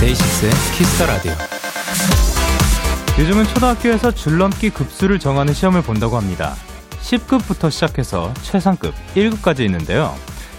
[0.00, 1.41] DAY6의 Kiss the Radio.
[3.18, 6.54] 요즘은 초등학교에서 줄넘기 급수를 정하는 시험을 본다고 합니다.
[7.02, 10.14] 10급부터 시작해서 최상급 1급까지 있는데요.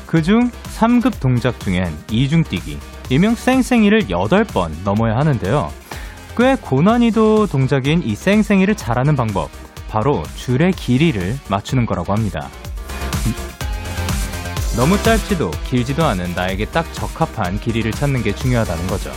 [0.05, 2.77] 그중 3급 동작 중엔 이중 뛰기,
[3.09, 5.73] 일명 쌩쌩이를 8번 넘어야 하는데요.
[6.37, 9.49] 꽤 고난이도 동작인 이 쌩쌩이를 잘하는 방법,
[9.89, 12.49] 바로 줄의 길이를 맞추는 거라고 합니다.
[14.77, 19.11] 너무 짧지도 길지도 않은 나에게 딱 적합한 길이를 찾는 게 중요하다는 거죠.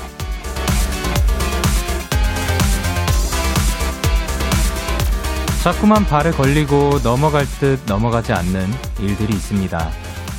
[5.66, 8.69] 자꾸만 발에 걸리고 넘어갈 듯 넘어가지 않는
[9.01, 9.91] 일들이 있습니다.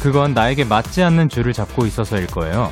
[0.02, 2.72] 그건 나에게 맞지 않는 줄을 잡고 있어서일 거예요.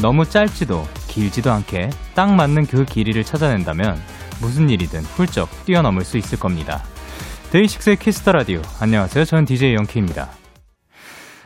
[0.00, 4.02] 너무 짧지도 길지도 않게 딱 맞는 그 길이를 찾아낸다면
[4.40, 6.82] 무슨 일이든 훌쩍 뛰어넘을 수 있을 겁니다.
[7.52, 8.62] DAY6의 Kiss the Radio.
[8.80, 9.24] 안녕하세요.
[9.24, 10.28] 저는 DJ Young K입니다.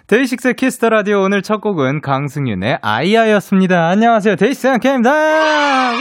[0.06, 3.88] DAY6의 Kiss the Radio 오늘 첫 곡은 강승윤의 아이야였습니다.
[3.88, 4.36] 안녕하세요.
[4.36, 5.92] DAY6 Young K입니다.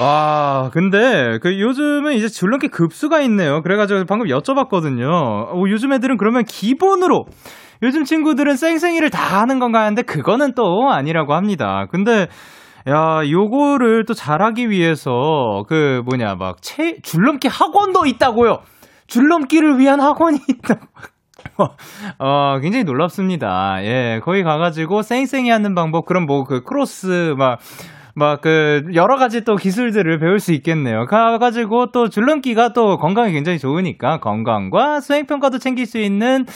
[0.00, 3.60] 와, 근데 그 요즘은 이제 줄넘기 급수가 있네요.
[3.62, 5.06] 그래가지고 방금 여쭤봤거든요.
[5.12, 7.26] 어, 요즘 애들은 그러면 기본으로
[7.82, 11.86] 요즘 친구들은 쌩쌩이를 다 하는 건가 하는데 그거는 또 아니라고 합니다.
[11.90, 12.28] 근데
[12.88, 18.60] 야, 요거를 또 잘하기 위해서 그 뭐냐 막 체, 줄넘기 학원도 있다고요.
[19.06, 20.86] 줄넘기를 위한 학원이 있다고.
[22.18, 23.78] 어, 굉장히 놀랍습니다.
[23.82, 27.58] 예, 거기 가가지고 쌩쌩이 하는 방법, 그럼 뭐 그 크로스 막
[28.14, 31.04] 막 그 여러 가지 또 기술들을 배울 수 있겠네요.
[31.06, 36.46] 가가지고 또 줄넘기가 또 건강에 굉장히 좋으니까 건강과 수행 평가도 챙길 수 있는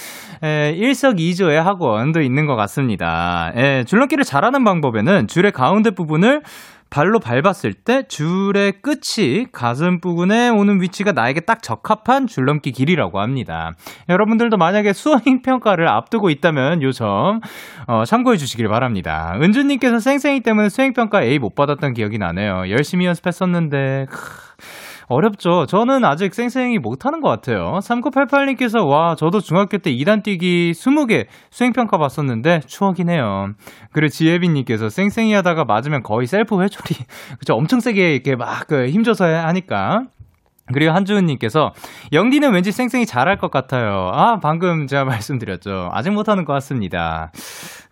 [0.42, 3.52] 에, 일석이조의 학원도 있는 것 같습니다.
[3.54, 6.42] 에, 줄넘기를 잘하는 방법에는 줄의 가운데 부분을
[6.94, 13.72] 발로 밟았을 때 줄의 끝이 가슴 부분에 오는 위치가 나에게 딱 적합한 줄넘기 길이라고 합니다.
[14.08, 17.40] 여러분들도 만약에 수행 평가를 앞두고 있다면 요점
[17.88, 19.36] 어, 참고해 주시길 바랍니다.
[19.42, 22.70] 은주님께서 쌩쌩이 때문에 수행 평가 A 못 받았던 기억이 나네요.
[22.70, 24.06] 열심히 연습했었는데.
[24.08, 24.44] 크...
[25.08, 25.66] 어렵죠.
[25.66, 27.78] 저는 아직 쌩쌩이 못하는 것 같아요.
[27.82, 33.52] 3988님께서, 와, 저도 중학교 때 2단 뛰기 20개 수행평가 봤었는데, 추억이네요.
[33.92, 36.96] 그리고 지혜빈님께서 쌩쌩이 하다가 맞으면 거의 셀프 회초리.
[37.38, 37.54] 그쵸.
[37.54, 40.04] 엄청 세게 이렇게 막 그 힘줘서 하니까.
[40.72, 41.72] 그리고 한주은님께서
[42.12, 44.10] 영디는 왠지 쌩쌩이 잘할 것 같아요.
[44.14, 45.90] 아 방금 제가 말씀드렸죠.
[45.92, 47.30] 아직 못하는 것 같습니다.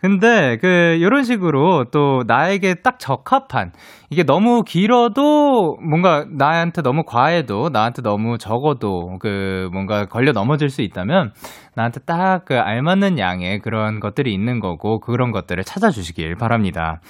[0.02, 0.66] 근데 그
[1.00, 3.72] 이런 식으로 또 나에게 딱 적합한
[4.10, 10.82] 이게 너무 길어도 뭔가 나한테 너무 과해도 나한테 너무 적어도 그 뭔가 걸려 넘어질 수
[10.82, 11.32] 있다면
[11.74, 17.00] 나한테 딱 그 알맞는 양의 그런 것들이 있는 거고 그런 것들을 찾아주시길 바랍니다.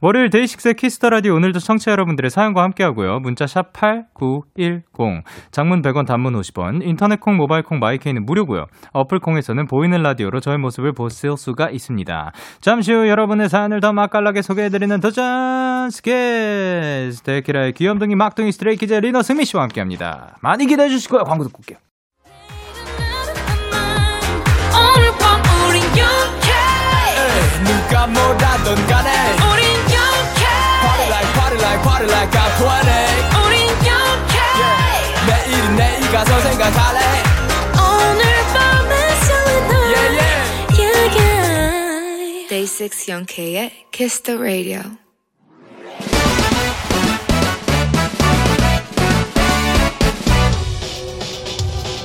[0.00, 3.20] 월요일 DAY6의 Kiss the Radio 오늘도 청취자 여러분들의 사연과 함께하고요.
[3.20, 8.66] 문자 샵 #8910 장문 100원, 단문 50원, 인터넷 콩, 모바일 콩, my K는 무료고요.
[8.92, 12.32] 어플 콩에서는 보이는 라디오로 저의 모습을 보실 수가 있습니다.
[12.60, 19.22] 잠시 후 여러분의 사연을 더 맛깔나게 소개해드리는 도전 스키즈 데키라의 귀염둥이 막둥이 Stray Kids 리노
[19.22, 20.36] 승민 씨와 함께합니다.
[20.40, 21.24] 많이 기대해 주시고요.
[21.24, 21.78] 광고 듣고 올게요.
[27.64, 30.42] 누가 뭐라던 간에 우린 영케
[30.82, 35.26] Party like party like party like I'm 20 우린 영케 yeah.
[35.26, 37.31] 내일은 내일 가서 생각할래
[42.80, 44.80] 6 영케의 Kiss the Radio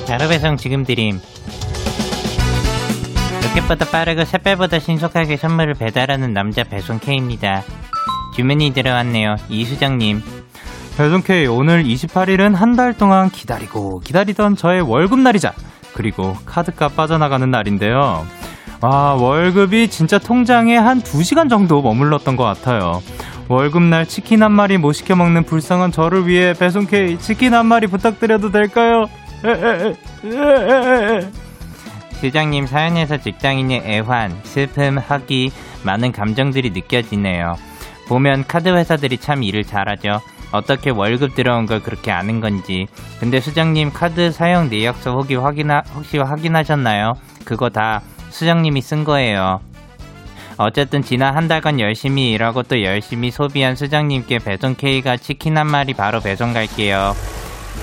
[0.06, 1.20] 바로 배송 지금 드림
[3.42, 7.62] 로켓보다 빠르고 샛별보다 신속하게 선물을 배달하는 남자 배송 K입니다.
[8.34, 9.36] 주문이 들어왔네요.
[9.48, 10.22] 이수정님.
[10.96, 15.52] 배송 K 오늘 28일은 한 달 동안 기다리고 기다리던 저의 월급날이자
[15.94, 18.26] 그리고 카드값 빠져나가는 날인데요.
[18.80, 23.02] 와 월급이 진짜 통장에 한 2시간 정도 머물렀던 것 같아요.
[23.48, 27.86] 월급날 치킨 한 마리 못 시켜 먹는 불쌍한 저를 위해 배송 K 치킨 한 마리
[27.86, 29.08] 부탁드려도 될까요?
[32.20, 35.50] 수장님 사연에서 직장인의 애환, 슬픔, 학기,
[35.82, 37.56] 많은 감정들이 느껴지네요.
[38.08, 40.20] 보면 카드 회사들이 참 일을 잘하죠.
[40.52, 42.86] 어떻게 월급 들어온 걸 그렇게 아는 건지.
[43.20, 47.14] 근데 수장님 카드 사용 내역서 혹시 확인하, 혹시 확인하셨나요?
[47.44, 48.02] 그거 다
[48.38, 49.60] 수장님이 쓴 거예요.
[50.58, 55.92] 어쨌든 지난 한 달간 열심히 일하고 또 열심히 소비한 수장님께 배송 K가 치킨 한 마리
[55.92, 57.14] 바로 배송 갈게요.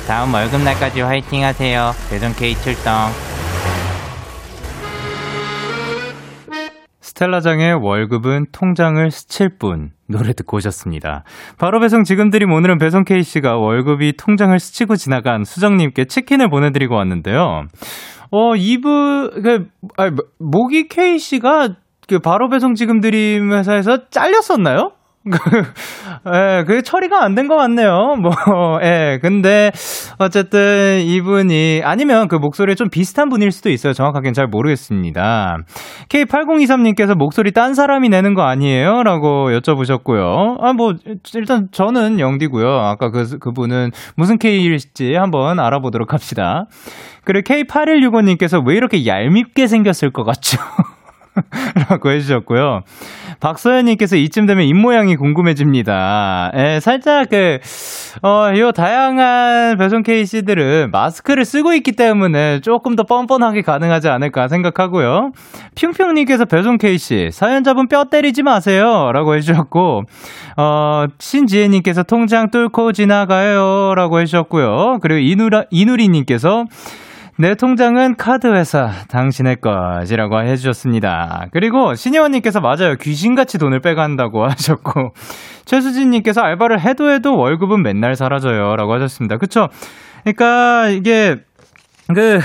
[0.07, 1.91] 다음 월급날까지 화이팅 하세요.
[2.09, 2.93] 배송 K 출동.
[7.01, 11.23] 스텔라장의 월급은 통장을 스칠 뿐 노래 듣고 오셨습니다.
[11.57, 17.65] 바로 배송 지금 드림 오늘은 배송 K씨가 월급이 통장을 스치고 지나간 수정님께 치킨을 보내드리고 왔는데요.
[18.37, 24.91] 어, 이분, 그, 아, 모기 K씨가 그 바로 배송 지금 드림 회사에서 잘렸었나요?
[26.33, 28.15] 예, 그게 처리가 안 된 것 같네요.
[28.21, 28.31] 뭐,
[28.83, 29.71] 예, 근데,
[30.19, 33.93] 어쨌든, 이분이, 아니면 그 목소리에 좀 비슷한 분일 수도 있어요.
[33.93, 35.57] 정확하게는 잘 모르겠습니다.
[36.09, 39.03] K8023님께서 목소리 딴 사람이 내는 거 아니에요?
[39.03, 40.57] 라고 여쭤보셨고요.
[40.61, 40.93] 아, 뭐,
[41.33, 42.67] 일단 저는 영디고요.
[42.67, 46.65] 아까 그, 그분은 무슨 K일지 한번 알아보도록 합시다.
[47.23, 50.57] 그리고 K8165님께서 왜 이렇게 얄밉게 생겼을 것 같죠?
[51.89, 52.81] 라고 해주셨고요.
[53.39, 56.51] 박서연님께서 이쯤 되면 입모양이 궁금해집니다.
[56.55, 57.59] 예, 살짝 그,
[58.23, 65.31] 어, 요 다양한 배송 케이스들은 마스크를 쓰고 있기 때문에 조금 더 뻔뻔하게 가능하지 않을까 생각하고요.
[65.75, 69.11] 핑핑님께서 배송 케이스, 사연자분 뼈 때리지 마세요.
[69.13, 70.03] 라고 해주셨고,
[70.57, 73.93] 어, 신지혜님께서 통장 뚫고 지나가요.
[73.95, 74.99] 라고 해주셨고요.
[75.01, 76.65] 그리고 이누라, 이누리님께서
[77.37, 81.47] 내 통장은 카드 회사, 당신의 것이라고 해주셨습니다.
[81.51, 82.95] 그리고 신혜원님께서 맞아요.
[82.95, 85.11] 귀신같이 돈을 빼간다고 하셨고,
[85.65, 88.77] 최수진님께서 알바를 해도 해도 월급은 맨날 사라져요.
[88.77, 89.37] 라고 하셨습니다.
[89.37, 89.67] 그쵸?
[90.23, 91.35] 그러니까 이게,
[92.13, 92.39] 그,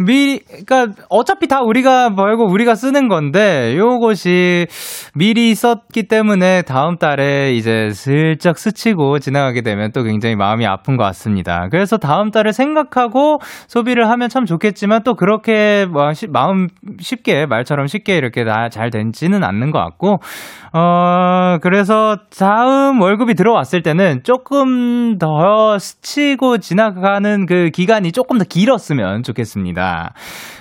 [0.00, 4.66] 미리, 그니까, 어차피 다 우리가 벌고 우리가 쓰는 건데, 요것이
[5.14, 11.04] 미리 썼기 때문에 다음 달에 이제 슬쩍 스치고 지나가게 되면 또 굉장히 마음이 아픈 것
[11.04, 11.68] 같습니다.
[11.70, 16.66] 그래서 다음 달을 생각하고 소비를 하면 참 좋겠지만 또 그렇게 뭐 마음
[16.98, 20.18] 쉽게, 말처럼 쉽게 이렇게 다 잘 되지는 않는 것 같고,
[20.72, 29.22] 어, 그래서 다음 월급이 들어왔을 때는 조금 더 스치고 지나가는 그 기간이 조금 더 길었으면
[29.22, 29.81] 좋겠습니다.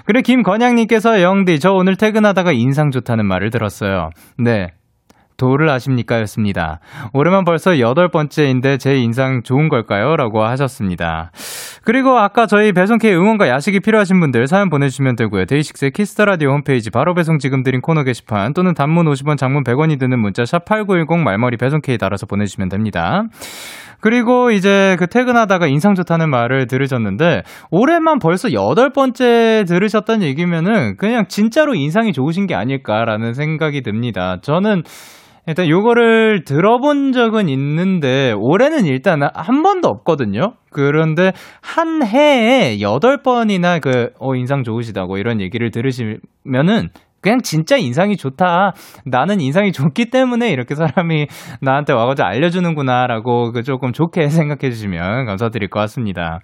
[0.05, 4.09] 그리고 김건양님께서 영디, 저 오늘 퇴근하다가 인상 좋다는 말을 들었어요.
[4.37, 4.67] 네.
[5.41, 6.19] 도를 아십니까?
[6.21, 6.79] 였습니다.
[7.13, 10.15] 올해만 벌써 여덟 번째인데 제 인상 좋은 걸까요?
[10.15, 11.31] 라고 하셨습니다.
[11.83, 15.45] 그리고 아까 저희 배송K 응원과 야식이 필요하신 분들 사연 보내주시면 되고요.
[15.45, 20.19] 데이식스의 키스터라디오 홈페이지 바로 배송 지금 드린 코너 게시판 또는 단문 50원 장문 100원이 드는
[20.19, 23.23] 문자 샵8910 말머리 배송K 달아서 보내주시면 됩니다.
[24.01, 31.25] 그리고 이제 그 퇴근하다가 인상 좋다는 말을 들으셨는데 올해만 벌써 여덟 번째 들으셨던 얘기면은 그냥
[31.27, 34.37] 진짜로 인상이 좋으신 게 아닐까라는 생각이 듭니다.
[34.41, 34.83] 저는
[35.47, 40.53] 일단 요거를 들어본 적은 있는데 올해는 일단 한 번도 없거든요.
[40.69, 41.31] 그런데
[41.61, 46.89] 한 해에 여덟 번이나 그 어 인상 좋으시다고 이런 얘기를 들으시면은
[47.21, 48.73] 그냥 진짜 인상이 좋다.
[49.05, 51.27] 나는 인상이 좋기 때문에 이렇게 사람이
[51.61, 56.39] 나한테 와가지고 알려주는구나라고 그 조금 좋게 생각해 주시면 감사드릴 것 같습니다.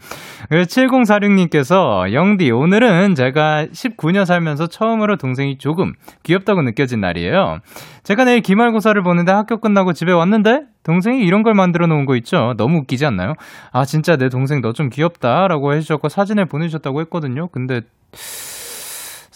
[0.52, 5.94] 7046님께서 영디 오늘은 제가 19년 살면서 처음으로 동생이 조금
[6.24, 7.58] 귀엽다고 느껴진 날이에요.
[8.04, 12.54] 제가 내일 기말고사를 보는데 학교 끝나고 집에 왔는데 동생이 이런 걸 만들어 놓은 거 있죠?
[12.58, 13.34] 너무 웃기지 않나요?
[13.74, 17.48] 아 진짜 내 동생 너 좀 귀엽다라고 해주셨고 사진을 보내주셨다고 했거든요.
[17.48, 17.82] 근데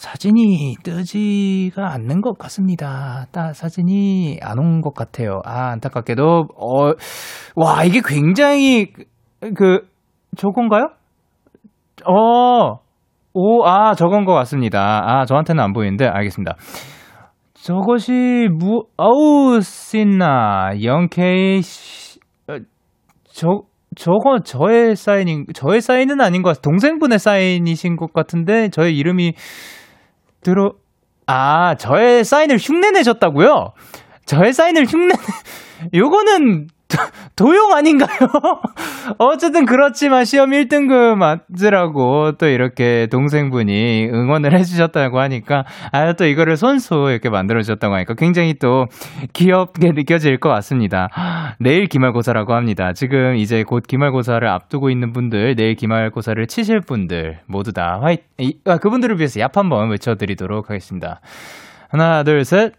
[0.01, 3.27] 사진이 뜨지가 않는 것 같습니다.
[3.31, 5.41] 따, 사진이 안 온 것 같아요.
[5.45, 6.91] 아, 안타깝게도, 어,
[7.55, 8.87] 와, 이게 굉장히,
[9.55, 9.87] 그,
[10.37, 10.89] 저건가요?
[12.07, 12.79] 어,
[13.35, 15.03] 오, 아, 저건 것 같습니다.
[15.05, 16.55] 아, 저한테는 안 보이는데, 알겠습니다.
[17.53, 21.61] 저것이, 무, 어우, 신나, 영케이,
[22.47, 22.57] 어,
[23.25, 23.47] 저,
[23.95, 26.61] 저거 저의 사인인, 저의 사인은 아닌 것 같아요.
[26.63, 29.33] 동생분의 사인이신 것 같은데, 저의 이름이,
[30.43, 30.73] 들어,
[31.27, 33.73] 아, 저의 사인을 흉내 내셨다고요?
[34.25, 35.13] 저의 사인을 흉내,
[35.93, 36.67] 요거는
[37.35, 38.29] 도용 아닌가요?
[39.17, 47.07] 어쨌든 그렇지만 시험 1등급 맞으라고 또 이렇게 동생분이 응원을 해주셨다고 하니까 아 또 이거를 손수
[47.09, 48.85] 이렇게 만들어주셨다고 하니까 굉장히 또
[49.33, 51.09] 귀엽게 느껴질 것 같습니다.
[51.59, 52.93] 내일 기말고사라고 합니다.
[52.93, 58.17] 지금 이제 곧 기말고사를 앞두고 있는 분들, 내일 기말고사를 치실 분들 모두 다 화이,
[58.65, 61.21] 아, 그분들을 위해서 얍 한번 외쳐드리도록 하겠습니다.
[61.89, 62.73] 하나, 둘, 셋.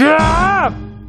[0.00, 0.99] 야!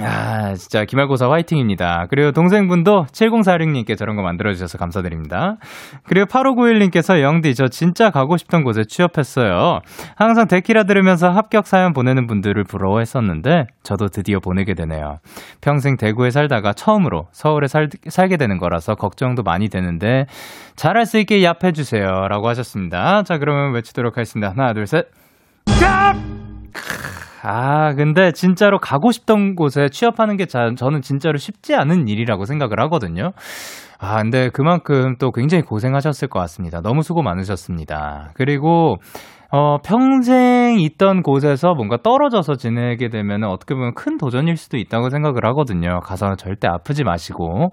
[0.00, 2.06] 아, 진짜 기말고사 화이팅입니다.
[2.08, 5.56] 그리고 동생분도 7046님께 저런 거 만들어주셔서 감사드립니다.
[6.04, 9.80] 그리고 8591님께서 영디, 저 진짜 가고 싶던 곳에 취업했어요.
[10.16, 15.16] 항상 데키라 들으면서 합격 사연 보내는 분들을 부러워했었는데, 저도 드디어 보내게 되네요.
[15.60, 20.26] 평생 대구에 살다가 처음으로 서울에 살, 살게 되는 거라서 걱정도 많이 되는데,
[20.76, 22.28] 잘할 수 있게 얍해주세요.
[22.28, 23.22] 라고 하셨습니다.
[23.24, 24.50] 자, 그러면 외치도록 하겠습니다.
[24.50, 25.06] 하나, 둘, 셋.
[25.66, 26.37] 얍!
[27.42, 32.80] 아, 근데 진짜로 가고 싶던 곳에 취업하는 게 자, 저는 진짜로 쉽지 않은 일이라고 생각을
[32.80, 33.30] 하거든요.
[34.00, 36.80] 아, 근데 그만큼 또 굉장히 고생하셨을 것 같습니다.
[36.80, 38.30] 너무 수고 많으셨습니다.
[38.34, 38.96] 그리고
[39.50, 45.46] 어, 평생 있던 곳에서 뭔가 떨어져서 지내게 되면 어떻게 보면 큰 도전일 수도 있다고 생각을
[45.46, 46.00] 하거든요.
[46.00, 47.70] 가서 절대 아프지 마시고,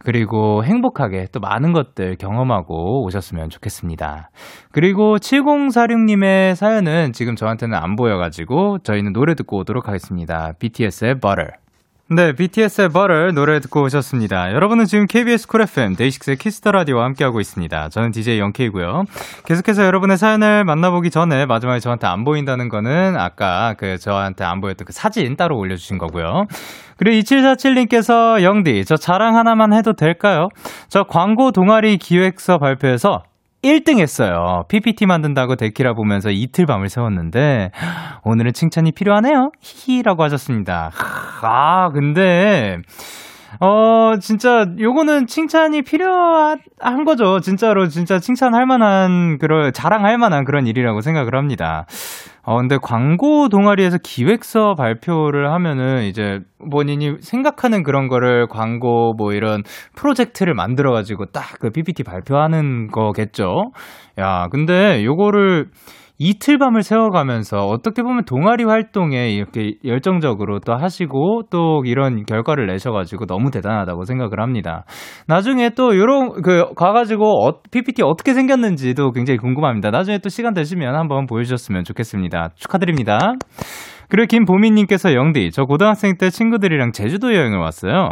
[0.00, 4.30] 그리고 행복하게 또 많은 것들 경험하고 오셨으면 좋겠습니다.
[4.72, 10.52] 그리고 7046님의 사연은 지금 저한테는 안 보여가지고 저희는 노래 듣고 오도록 하겠습니다.
[10.58, 11.61] BTS의 Butter.
[12.14, 14.52] 네, BTS의 Butter 노래 듣고 오셨습니다.
[14.52, 17.88] 여러분은 지금 KBS 쿨 FM 데이식스의 키스터 라디오와 함께하고 있습니다.
[17.88, 19.04] 저는 DJ Young K고요.
[19.46, 24.84] 계속해서 여러분의 사연을 만나보기 전에 마지막에 저한테 안 보인다는 거는 아까 그 저한테 안 보였던
[24.84, 26.44] 그 사진 따로 올려주신 거고요.
[26.98, 30.48] 그리고 2747님께서 영디, 저 자랑 하나만 해도 될까요?
[30.88, 33.22] 저 광고 동아리 기획서 발표에서
[33.62, 34.64] 1등 했어요.
[34.68, 37.70] PPT 만든다고 데키라 보면서 이틀 밤을 새웠는데,
[38.24, 39.52] 오늘은 칭찬이 필요하네요.
[39.60, 40.90] 히히라고 하셨습니다.
[41.42, 42.78] 아, 근데,
[43.60, 46.58] 어, 진짜, 요거는 칭찬이 필요한
[47.04, 47.40] 거죠.
[47.40, 51.86] 진짜로, 진짜 칭찬할 만한, 그런, 자랑할 만한 그런 일이라고 생각을 합니다.
[52.44, 56.40] 어, 근데 광고 동아리에서 기획서 발표를 하면은 이제
[56.72, 59.62] 본인이 생각하는 그런 거를 광고 뭐 이런
[59.94, 63.70] 프로젝트를 만들어 가지고 딱 그 PPT 발표하는 거겠죠?
[64.18, 65.66] 야, 근데 요거를
[66.24, 73.26] 이틀 밤을 세워가면서 어떻게 보면 동아리 활동에 이렇게 열정적으로 또 하시고 또 이런 결과를 내셔가지고
[73.26, 74.84] 너무 대단하다고 생각을 합니다.
[75.26, 79.90] 나중에 또 요런 그 가가지고 어, PPT 어떻게 생겼는지도 굉장히 궁금합니다.
[79.90, 82.50] 나중에 또 시간 되시면 한번 보여주셨으면 좋겠습니다.
[82.54, 83.18] 축하드립니다.
[84.08, 88.10] 그리고 김보미님께서 영디, 저 고등학생 때 친구들이랑 제주도 여행을 왔어요.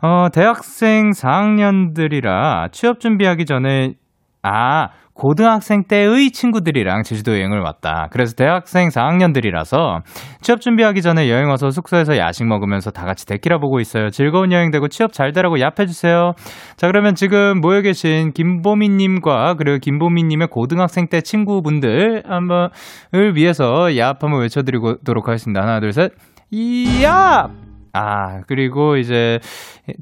[0.00, 3.94] 어, 대학생 4학년들이라 취업 준비하기 전에,
[4.42, 8.06] 아, 고등학생 때의 친구들이랑 제주도 여행을 왔다.
[8.12, 10.02] 그래서 대학생 4학년들이라서
[10.42, 14.10] 취업 준비하기 전에 여행 와서 숙소에서 야식 먹으면서 다 같이 데키라 보고 있어요.
[14.10, 16.34] 즐거운 여행 되고 취업 잘 되라고 얍해주세요.
[16.76, 24.40] 자, 그러면 지금 모여 계신 김보미님과 그리고 김보미님의 고등학생 때 친구분들 한번을 위해서 얍 한번
[24.42, 25.62] 외쳐드리도록 하겠습니다.
[25.62, 26.12] 하나, 둘, 셋.
[26.52, 27.67] 이얍!
[28.00, 29.40] 아, 그리고 이제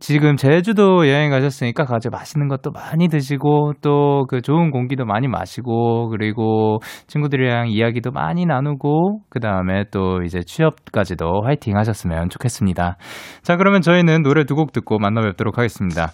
[0.00, 6.08] 지금 제주도 여행 가셨으니까 가서 맛있는 것도 많이 드시고 또 그 좋은 공기도 많이 마시고
[6.10, 12.96] 그리고 친구들이랑 이야기도 많이 나누고 그 다음에 또 이제 취업까지도 화이팅 하셨으면 좋겠습니다.
[13.42, 16.08] 자, 그러면 저희는 노래 두 곡 듣고 만나 뵙도록 하겠습니다.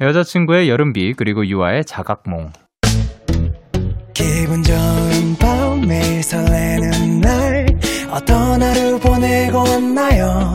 [0.00, 2.50] 여자친구의 여름비 그리고 유아의 자각몽.
[4.14, 7.66] 기분 좋은 밤 매일 설레는 날
[8.12, 10.54] 어떤 하루 보내고 왔나요?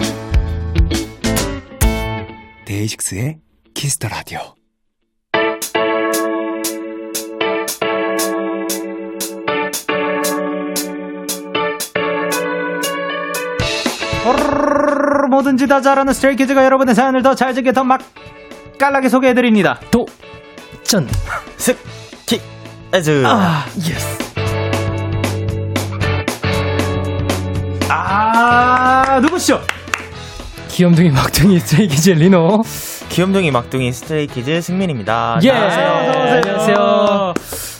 [2.81, 3.37] 데이식스의
[3.73, 4.55] 키스터 라디오.
[15.29, 19.79] 뭐든지 다 잘하는 Stray Kids가 여러분의 사연을 더 찰지게 더 맛깔나게 소개해드립니다.
[19.91, 20.05] 도
[20.83, 21.07] 전
[21.57, 24.17] 스키즈 아 yes
[27.89, 29.61] 아 누구시죠?
[30.81, 32.63] 귀염둥이 막둥이 Stray Kids 리노.
[33.09, 35.37] 귀염둥이 막둥이 Stray Kids 승민입니다.
[35.43, 35.51] 예.
[35.51, 35.87] 안녕하세요.
[36.37, 37.33] 안녕하세요.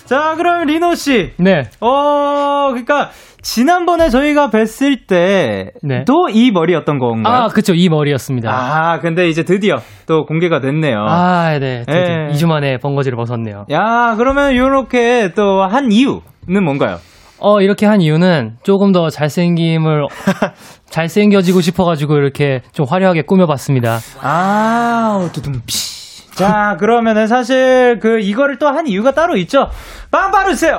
[0.05, 1.31] 자, 그럼 리노 씨.
[1.37, 1.63] 네.
[1.79, 3.09] 어, 그러니까
[3.41, 6.31] 지난번에 저희가 뵀을 때도 네.
[6.31, 7.35] 이 머리였던 건가요?
[7.35, 7.73] 아, 그쵸.
[7.73, 8.51] 이 머리였습니다.
[8.51, 11.03] 아, 근데 이제 드디어 또 공개가 됐네요.
[11.09, 11.83] 아, 네.
[11.87, 12.27] 드디어 네.
[12.33, 13.65] 2주 만에 번거지를 벗었네요.
[13.71, 16.99] 야, 그러면 이렇게 또 한 이유는 뭔가요?
[17.41, 20.05] 어, 이렇게 한 이유는 조금 더 잘생김을,
[20.89, 23.99] 잘생겨지고 싶어가지고 이렇게 좀 화려하게 꾸며봤습니다.
[24.21, 25.91] 아, 두둥, 피.
[26.35, 29.69] 자, 그러면은 사실 그 이거를 또 한 이유가 따로 있죠?
[30.11, 30.77] 빵빠레 주세요!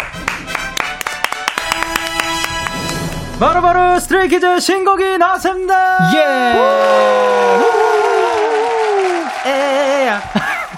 [3.41, 5.75] 바로 바로 Stray Kids 신곡이 나왔습니다!
[9.45, 9.51] 예!
[9.51, 10.21] 애야.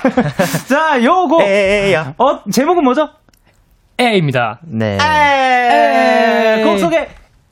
[0.68, 1.42] 자, 요거.
[1.42, 2.14] 애야.
[2.18, 3.10] 어, 제목은 뭐죠?
[3.98, 4.60] 애입니다.
[4.66, 4.98] 네.
[5.00, 7.06] 에, 곡 소개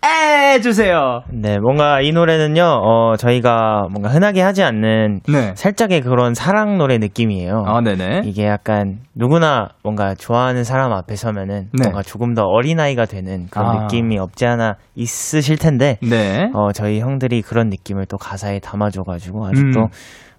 [0.04, 1.22] 에 주세요.
[1.30, 5.52] 네, 뭔가 이 노래는요, 어, 저희가 뭔가 흔하게 하지 않는 네.
[5.54, 7.62] 살짝의 그런 사랑 노래 느낌이에요.
[7.64, 8.22] 아, 네네.
[8.25, 11.84] 이게 약간 누구나 뭔가 좋아하는 사람 앞에 서면은 네.
[11.84, 13.82] 뭔가 조금 더 어린아이가 되는 그런 아.
[13.82, 16.50] 느낌이 없지 않아 있으실 텐데, 네.
[16.52, 19.87] 어, 저희 형들이 그런 느낌을 또 가사에 담아 줘 가지고 아직도 음.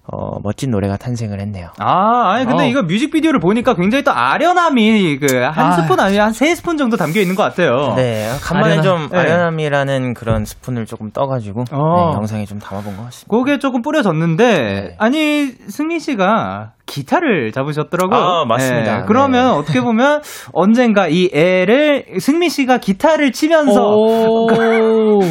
[0.06, 1.70] 어, 멋진 노래가 탄생을 했네요.
[1.80, 2.68] 아, 아니 근데 어.
[2.68, 5.72] 이거 뮤직비디오를 보니까 굉장히 또 아련함이 그 한 아.
[5.72, 7.94] 스푼 아니 한세 스푼 정도 담겨 있는 것 같아요.
[7.96, 8.84] 네, 간만에 아련함.
[8.84, 9.18] 좀 네.
[9.20, 12.10] 아련함이라는 그런 스푼을 조금 떠가지고 어.
[12.12, 13.30] 네, 영상에 좀 담아본 것 같습니다.
[13.30, 14.96] 그게 조금 뿌려졌는데 네.
[15.00, 18.20] 아니 승민 씨가 기타를 잡으셨더라고요.
[18.20, 19.00] 아, 맞습니다.
[19.00, 19.60] 네, 그러면 네.
[19.60, 20.22] 어떻게 보면
[20.52, 24.48] 언젠가 이 애를 승민 씨가 기타를 치면서 오.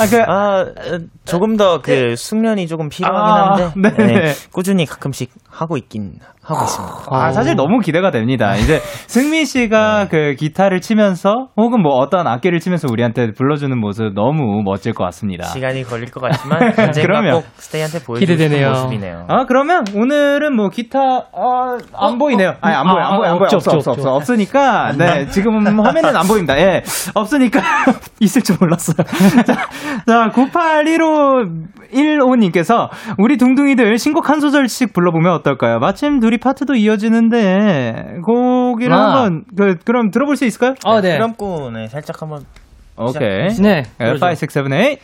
[0.00, 3.90] 아, 그, 아, 어, 조금 더그 숙련이 조금 필요하긴 아, 한데.
[4.04, 6.14] 네, 꾸준히 가끔씩 하고 있긴
[6.50, 6.94] 하고 있습니다.
[7.10, 8.56] 아, 사실 너무 기대가 됩니다.
[8.56, 14.62] 이제 승민 씨가 그 기타를 치면서 혹은 뭐 어떤 악기를 치면서 우리한테 불러주는 모습 너무
[14.64, 15.46] 멋질 것 같습니다.
[15.46, 17.34] 시간이 걸릴 것 같지만 언젠가 그러면.
[17.34, 18.74] 꼭 스테이한테 기대되네요.
[18.74, 19.24] 싶은 모습이네요.
[19.28, 20.98] 아, 그러면 오늘은 뭐 기타,
[21.32, 22.54] 어, 안 보이네요.
[22.60, 23.44] 아니, 안 아, 보여, 안 아, 보여, 안 보여.
[23.44, 23.90] 없죠, 없어, 없어.
[23.92, 24.12] 없어.
[24.14, 26.58] 없으니까, 네, 지금 화면은 안 보입니다.
[26.58, 26.82] 예.
[27.14, 27.60] 없으니까,
[28.20, 28.96] 있을 줄 몰랐어요.
[29.46, 29.54] 자,
[30.06, 30.30] 자,
[31.92, 32.88] 981515님께서,
[33.18, 35.78] 우리 둥둥이들 신곡 한 소절씩 불러보면 어떨까요?
[35.78, 39.06] 마침 둘이 파트도 이어지는데, 곡이를 아.
[39.06, 40.74] 한번, 그, 그럼 들어볼 수 있을까요?
[40.84, 41.18] 어, 네.
[41.70, 42.44] 네, 살짝 한번
[42.96, 43.48] 오케이.
[43.62, 43.82] 네.
[43.98, 44.98] 5, 6, 7, 8.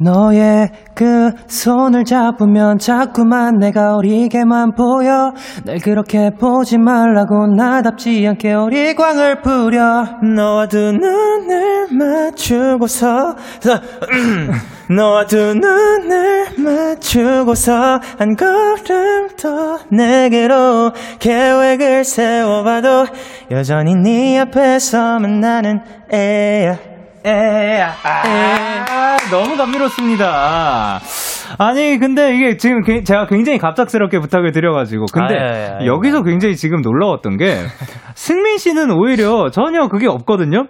[0.00, 5.32] 너의 그 손을 잡으면 자꾸만 내가 어리게만 보여.
[5.64, 10.06] 날 그렇게 보지 말라고 나답지 않게 어리광을 부려.
[10.22, 13.36] 너와 두 눈을 맞추고서
[14.90, 23.06] 너와 두 눈을 맞추고서 한 걸음 더 내게로 계획을 세워봐도
[23.50, 25.80] 여전히 네 앞에 서면 나는
[26.12, 26.89] 애야
[27.24, 27.96] 에야.
[28.02, 31.00] 아, 너무 감미롭습니다.
[31.58, 35.06] 아니, 근데 이게 지금 게- 제가 굉장히 갑작스럽게 부탁을 드려가지고.
[35.12, 35.86] 근데 아, 예, 예, 예.
[35.86, 37.56] 여기서 굉장히 지금 놀라웠던 게,
[38.14, 40.66] 승민 씨는 오히려 전혀 그게 없거든요?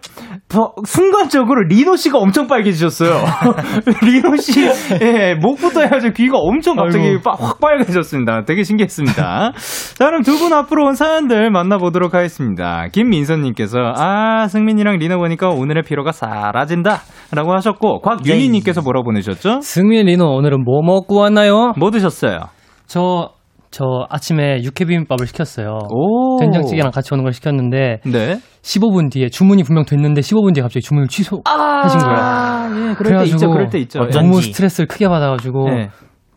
[0.49, 3.11] 더 순간적으로 리노 씨가 엄청 빨개지셨어요.
[4.03, 4.69] 리노 씨,
[5.01, 7.19] 예, 목부터 해가지고 귀가 엄청 갑자기.
[7.23, 8.45] 빠- 확 빨개졌습니다.
[8.45, 9.53] 되게 신기했습니다.
[9.95, 12.87] 자, 그럼 두 분 앞으로 온 사연들 만나보도록 하겠습니다.
[12.93, 17.01] 김민선님께서, 아, 승민이랑 리노 보니까 오늘의 피로가 사라진다.
[17.33, 19.61] 라고 하셨고, 곽윤희님께서 뭐라고 보내셨죠?
[19.61, 21.73] 승민 리노 오늘은 뭐 먹고 왔나요?
[21.79, 22.39] 뭐 드셨어요?
[22.87, 23.31] 저,
[23.71, 26.39] 저 아침에 육회비빔밥을 시켰어요 오.
[26.41, 28.41] 된장찌개랑 같이 오는 걸 시켰는데 네.
[28.63, 32.19] 15분 뒤에 주문이 분명 됐는데 15분 뒤에 갑자기 주문을 취소하신 거예요.
[32.19, 34.01] 아, 예, 그럴 때 있죠, 그럴 때 있죠.
[34.09, 35.89] 너무 스트레스를 크게 받아가지고 네.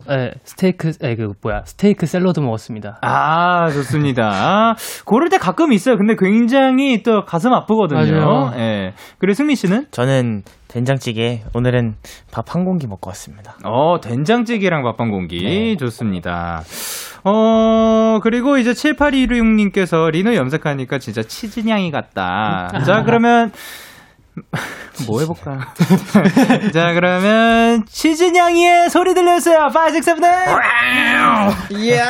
[0.10, 3.00] 예, 스테이크, 에, 그 뭐야 스테이크 샐러드 먹었습니다.
[3.02, 4.76] 아, 좋습니다.
[5.06, 5.98] 고를 때 가끔 있어요.
[5.98, 8.00] 근데 굉장히 또 가슴 아프거든요.
[8.00, 8.54] 맞아요.
[8.58, 8.94] 예.
[9.20, 9.88] 그리고 승민 씨는?
[9.92, 11.96] 저는 된장찌개 오늘은
[12.32, 15.44] 밥 한 공기 먹고 왔습니다 어, 된장찌개랑 밥 한 공기.
[15.44, 15.76] 네.
[15.78, 16.64] 좋습니다.
[17.26, 22.70] 어, 그리고 이제 7816님께서 리노 염색하니까 진짜 치즈냥이 같다.
[22.86, 23.52] 자, 그러면,
[25.08, 25.60] 뭐 해볼까?
[26.74, 29.58] 자, 그러면, 치즈냥이의 소리 들려주세요.
[29.74, 30.62] 5, 6, 7, 8.
[31.72, 32.04] 이야.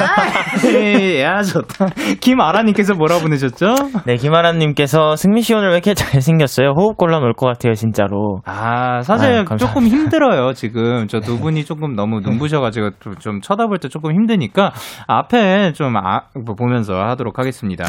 [1.22, 1.88] 야, 좋다.
[2.20, 3.76] 김아라님께서 뭐라 보내셨죠?
[4.06, 9.02] 네 김아람님께서 승민 씨 오늘 왜 이렇게 잘생겼어요 호흡 곤란 올 것 같아요 진짜로 아,
[9.02, 9.46] 사실 아유.
[9.58, 11.08] 조금 힘들어요, 지금.
[11.08, 14.72] 저 두 분이 조금 너무 눈부셔가지고 좀- 좀 쳐다볼 때 조금 힘드니까
[15.08, 17.86] 앞에 좀 아, 뭐 보면서 하도록 하겠습니다.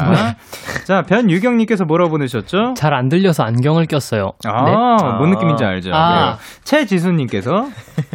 [0.85, 2.73] 자, 변유경님께서 뭐라 보내셨죠?
[2.75, 4.24] 잘 안 들려서 안경을 꼈어요.
[4.45, 5.11] 아, 네.
[5.17, 5.91] 뭔 느낌인지 알죠?
[5.93, 6.09] 아.
[6.13, 6.37] 그래요.
[6.63, 7.67] 최지수님께서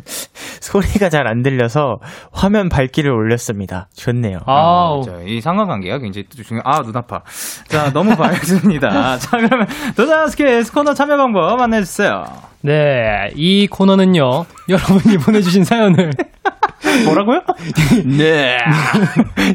[0.61, 2.01] 소리가 잘 안 들려서
[2.33, 5.05] 화면 밝기를 올렸습니다 좋네요 아우.
[5.05, 6.61] 자, 이 상관관계가 굉장히 또 중요.
[6.65, 7.23] 아, 눈 아파.
[7.69, 9.19] 자, 너무 밝습니다.
[9.19, 12.25] 자, 그러면 도자스케 코너 참여 방법 안내해주세요.
[12.63, 16.11] 네, 이 코너는요, 여러분이 보내주신 사연을.
[17.05, 17.41] 뭐라고요?
[18.19, 18.59] 네.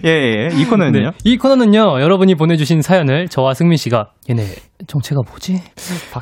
[0.06, 0.50] 예, 예.
[0.54, 1.12] 이 코너는요?
[1.12, 4.46] 네, 이 코너는요, 여러분이 보내주신 사연을 저와 승민 씨가, 얘네,
[4.88, 5.62] 정체가 뭐지?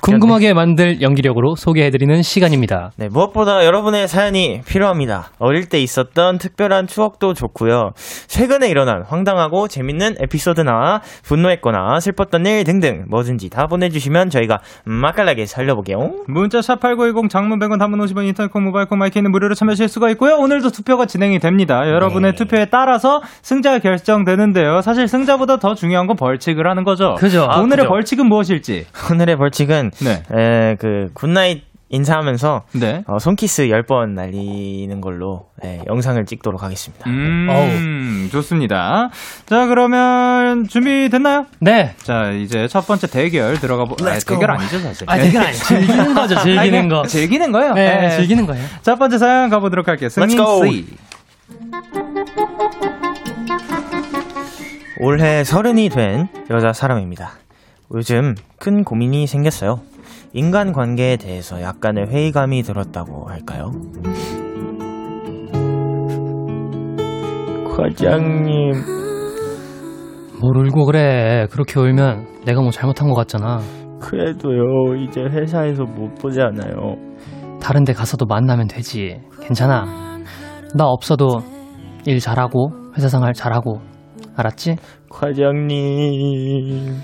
[0.02, 2.92] 궁금하게 만들 연기력으로 소개해드리는 시간입니다.
[2.98, 5.32] 네, 무엇보다 여러분의 사연이 필요합니다.
[5.40, 7.92] 어릴 때 있었던 특별한 추억도 좋고요.
[8.28, 16.26] 최근에 일어난 황당하고 재밌는 에피소드나 분노했거나 슬펐던 일 등등 뭐든지 다 보내주시면 저희가 맛깔나게 살려보게요.
[16.28, 20.36] 문자 샵8910 장문 100원 단문 50원 인터넷 콩 모바일 콩 마이크는 무료로 참여하실 수가 있고요.
[20.38, 21.88] 오늘도 투표가 진행이 됩니다.
[21.90, 22.36] 여러분의 네.
[22.36, 24.82] 투표에 따라서 승자가 결정되는데요.
[24.82, 27.16] 사실 승자보다 더 중요한 건 벌칙을 하는 거죠.
[27.18, 27.48] 그죠.
[27.50, 27.90] 아, 오늘의 그죠.
[27.90, 28.86] 벌칙은 무엇일지.
[29.12, 30.24] 오늘의 벌칙은 네.
[30.32, 33.04] 에, 그 good night 인사하면서 네.
[33.08, 37.08] 어, 손키스 10번 날리는 걸로 예, 영상을 찍도록 하겠습니다.
[37.08, 39.10] 음, 좋습니다.
[39.46, 41.46] 자, 그러면 준비됐나요?
[41.60, 41.94] 네.
[41.98, 43.96] 자, 이제 첫 번째 대결 들어가 보.
[44.08, 45.06] 아, 대결 아니죠, 사실.
[45.08, 47.04] 아, 되게 아니, 즐기는 거죠, 즐기는 거.
[47.06, 47.74] 즐기는 거예요.
[47.74, 48.10] 네, 네.
[48.10, 48.66] 즐기는 거예요.
[48.82, 50.10] 첫 번째 사연 가보도록 할게요.
[50.10, 50.66] 승민 Let's go.
[50.66, 50.86] 씨.
[55.00, 57.34] 올해 서른이 된 여자 사람입니다.
[57.94, 59.82] 요즘 큰 고민이 생겼어요.
[60.36, 63.70] 인간관계에 대해서 약간의 회의감이 들었다고 할까요?
[67.76, 68.72] 과장님.
[70.42, 71.46] 뭘 울고 그래.
[71.52, 73.60] 그렇게 울면 내가 뭐 잘못한 것 같잖아.
[74.02, 76.74] 그래도요, 이제 회사에서 못 보잖아요.
[77.62, 79.22] 다른 데 가서도 만나면 되지.
[79.40, 79.86] 괜찮아.
[80.76, 81.28] 나 없어도
[82.06, 83.82] 일 잘하고 회사 생활 잘하고
[84.36, 84.78] 알았지?
[85.10, 86.96] 과장님.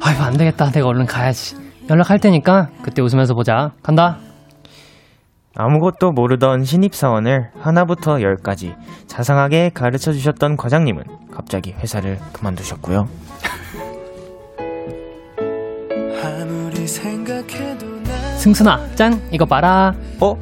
[0.00, 0.70] 아이고 안 되겠다.
[0.70, 1.65] 내가 얼른 가야지.
[1.88, 3.72] 연락할 테니까 그때 웃으면서 보자.
[3.82, 4.18] 간다.
[5.54, 8.74] 아무것도 모르던 신입사원을 하나부터 열까지
[9.06, 13.08] 자상하게 가르쳐 주셨던 과장님은 갑자기 회사를 그만두셨고요.
[18.38, 19.20] 승순아, 짠.
[19.32, 19.92] 이거 봐라.
[20.20, 20.34] 어?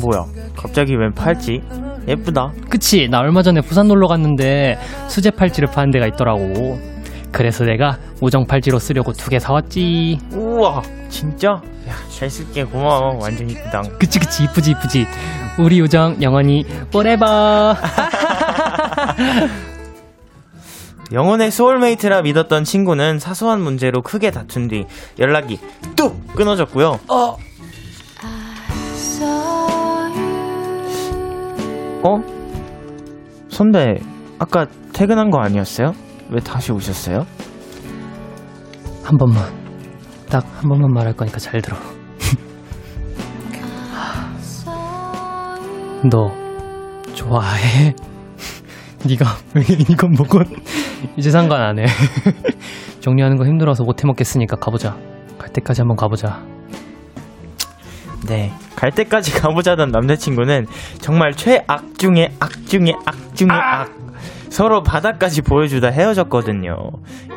[0.00, 0.24] 뭐야?
[0.56, 1.62] 갑자기 웬 팔찌?
[2.08, 2.52] 예쁘다.
[2.68, 3.08] 그치?
[3.08, 4.76] 나 얼마 전에 부산 놀러 갔는데
[5.08, 6.91] 수제 팔찌를 파는 데가 있더라고.
[7.32, 10.18] 그래서 내가 우정 팔찌로 쓰려고 두 개 사왔지.
[10.32, 11.48] 우와, 진짜?
[11.88, 12.64] 야, 잘 쓸게.
[12.64, 13.18] 고마워.
[13.20, 13.82] 완전 이쁘다.
[13.98, 15.06] 그치 그치 이쁘지 이쁘지.
[15.58, 17.74] 우리 우정 영원히 forever.
[21.12, 24.86] 영혼의 soulmate라 믿었던 친구는 사소한 문제로 크게 다툰 뒤
[25.18, 25.58] 연락이
[25.94, 27.00] 뚝 끊어졌고요.
[27.08, 27.36] 어?
[32.04, 32.18] 어?
[33.50, 33.98] 선배,
[34.38, 35.92] 아까 퇴근한 거 아니었어요?
[36.32, 37.26] 왜 다시 오셨어요?
[39.04, 39.44] 한 번만
[40.30, 41.76] 딱 한 번만 말할 거니까 잘 들어.
[46.08, 46.30] 너
[47.14, 47.94] 좋아해?
[49.04, 50.38] 네가 왜 이건 뭐고
[51.16, 51.86] 이제 상관 안 해.
[53.00, 54.96] 정리하는 거 힘들어서 못 해먹겠으니까 가보자.
[55.36, 56.40] 갈 때까지 한번 가보자.
[58.28, 58.52] 네.
[58.76, 60.66] 갈 때까지 가보자던 남자친구는
[61.00, 63.90] 정말 최악 중의 악 중의 악 중의 악.
[64.52, 66.76] 서로 바닥까지 보여주다 헤어졌거든요.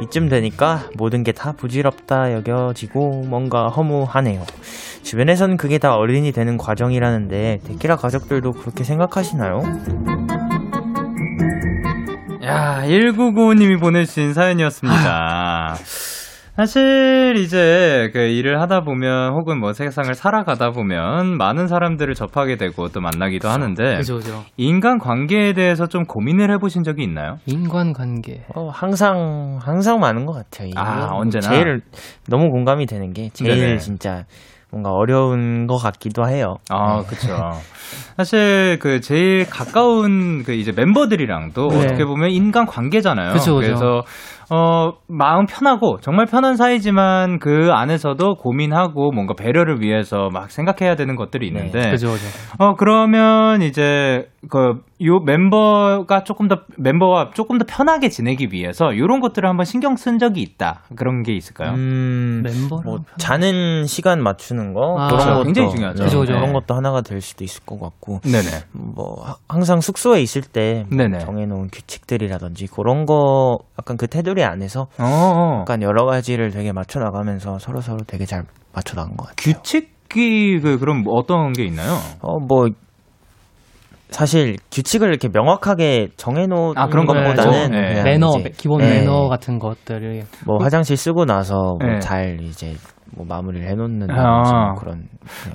[0.02, 4.46] 이쯤 되니까 모든 게 다 부질없다 여겨지고 뭔가 허무하네요.
[5.04, 9.64] 주변에선 그게 다 어른이 되는 과정이라는데 데키라 가족들도 그렇게 생각하시나요?
[12.44, 15.78] 야, 1995님이 보내주신 사연이었습니다.
[16.56, 22.88] 사실 이제 그 일을 하다 보면 혹은 뭐 세상을 살아가다 보면 많은 사람들을 접하게 되고
[22.88, 24.46] 또 만나기도 하는데 그죠 그죠.
[24.56, 27.40] 인간 관계에 대해서 좀 고민을 해보신 적이 있나요?
[27.46, 28.46] 인간 관계.
[28.56, 30.72] 어, 항상 항상 많은 것 같아요.
[30.78, 31.50] 아, 언제나?
[31.50, 31.82] 제일
[32.30, 33.78] 너무 공감이 되는 게 제일 네네.
[33.80, 34.24] 진짜
[34.72, 36.56] 뭔가 어려운 것 같기도 해요.
[36.70, 37.34] 아, 그쵸.
[38.18, 41.78] 사실 그 제일 가까운 그 이제 멤버들이랑도 네.
[41.78, 43.34] 어떻게 보면 인간 관계잖아요.
[43.34, 43.70] 그쵸, 그쵸.
[43.70, 44.02] 래서
[44.52, 51.16] 어 마음 편하고 정말 편한 사이지만 그 안에서도 고민하고 뭔가 배려를 위해서 막 생각해야 되는
[51.16, 52.26] 것들이 있는데 네, 그죠 그죠.
[52.60, 59.20] 어 그러면 이제 그 요 멤버가 조금 더 멤버와 조금 더 편하게 지내기 위해서 요런
[59.20, 60.84] 것들을 한번 신경 쓴 적이 있다.
[60.96, 61.72] 그런 게 있을까요?
[61.74, 65.34] 음, 멤버랑 뭐 자는 시간 맞추는 거 아, 그런 그렇죠.
[65.34, 66.04] 것도 굉장히 중요하죠.
[66.06, 66.34] 그죠, 그죠.
[66.34, 68.64] 그런 것도 하나가 될 수도 있을 것 같고 네네.
[68.72, 71.20] 뭐 하- 항상 숙소에 있을 때 네네.
[71.20, 75.60] 정해 놓은 규칙들이라든지 그런 거 약간 그 테두리 안에서 어, 어.
[75.62, 78.44] 약간 여러 가지를 되게 맞춰 나가면서 서로 서로 되게 잘
[78.74, 79.56] 맞춰 나간 것 같아요.
[79.56, 81.98] 규칙이 그 그럼 뭐 어떤 게 있나요?
[82.22, 82.70] 어뭐
[84.10, 87.72] 사실 규칙을 이렇게 명확하게 정해놓은 아, 그런 건 것보다는.
[87.72, 88.04] 네.
[88.04, 89.00] 매너 이제 기본 네.
[89.00, 92.00] 매너 같은 것들을 뭐 화장실 쓰고 나서 뭐 네.
[92.00, 92.76] 잘 이제
[93.16, 94.74] 뭐 마무리를 해놓는 아.
[94.76, 95.04] 그런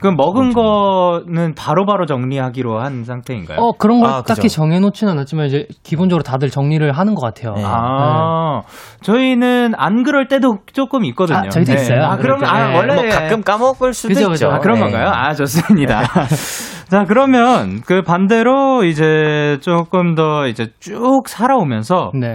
[0.00, 3.58] 그럼 먹은 거는 바로바로 정리하기로 한 상태인가요?
[3.58, 4.34] 어 그런 걸 아, 그죠.
[4.34, 7.54] 딱히 정해놓진 않았지만 이제 기본적으로 다들 정리를 하는 것 같아요.
[7.54, 7.62] 네.
[7.64, 8.62] 아,
[9.02, 11.38] 저희는 안 그럴 때도 조금 있거든요.
[11.38, 12.02] 아, 저희도 있어요.
[12.04, 12.28] 아, 때.
[12.46, 12.76] 아, 네.
[12.76, 12.94] 원래.
[12.94, 14.30] 뭐 가끔 까먹을 수도 그죠, 있죠.
[14.30, 14.50] 그죠.
[14.50, 14.84] 아, 그런 네.
[14.84, 15.08] 건가요?
[15.08, 16.02] 아, 좋습니다.
[16.88, 22.34] 자, 그러면 그 반대로 이제 조금 더 이제 쭉 살아오면서 네.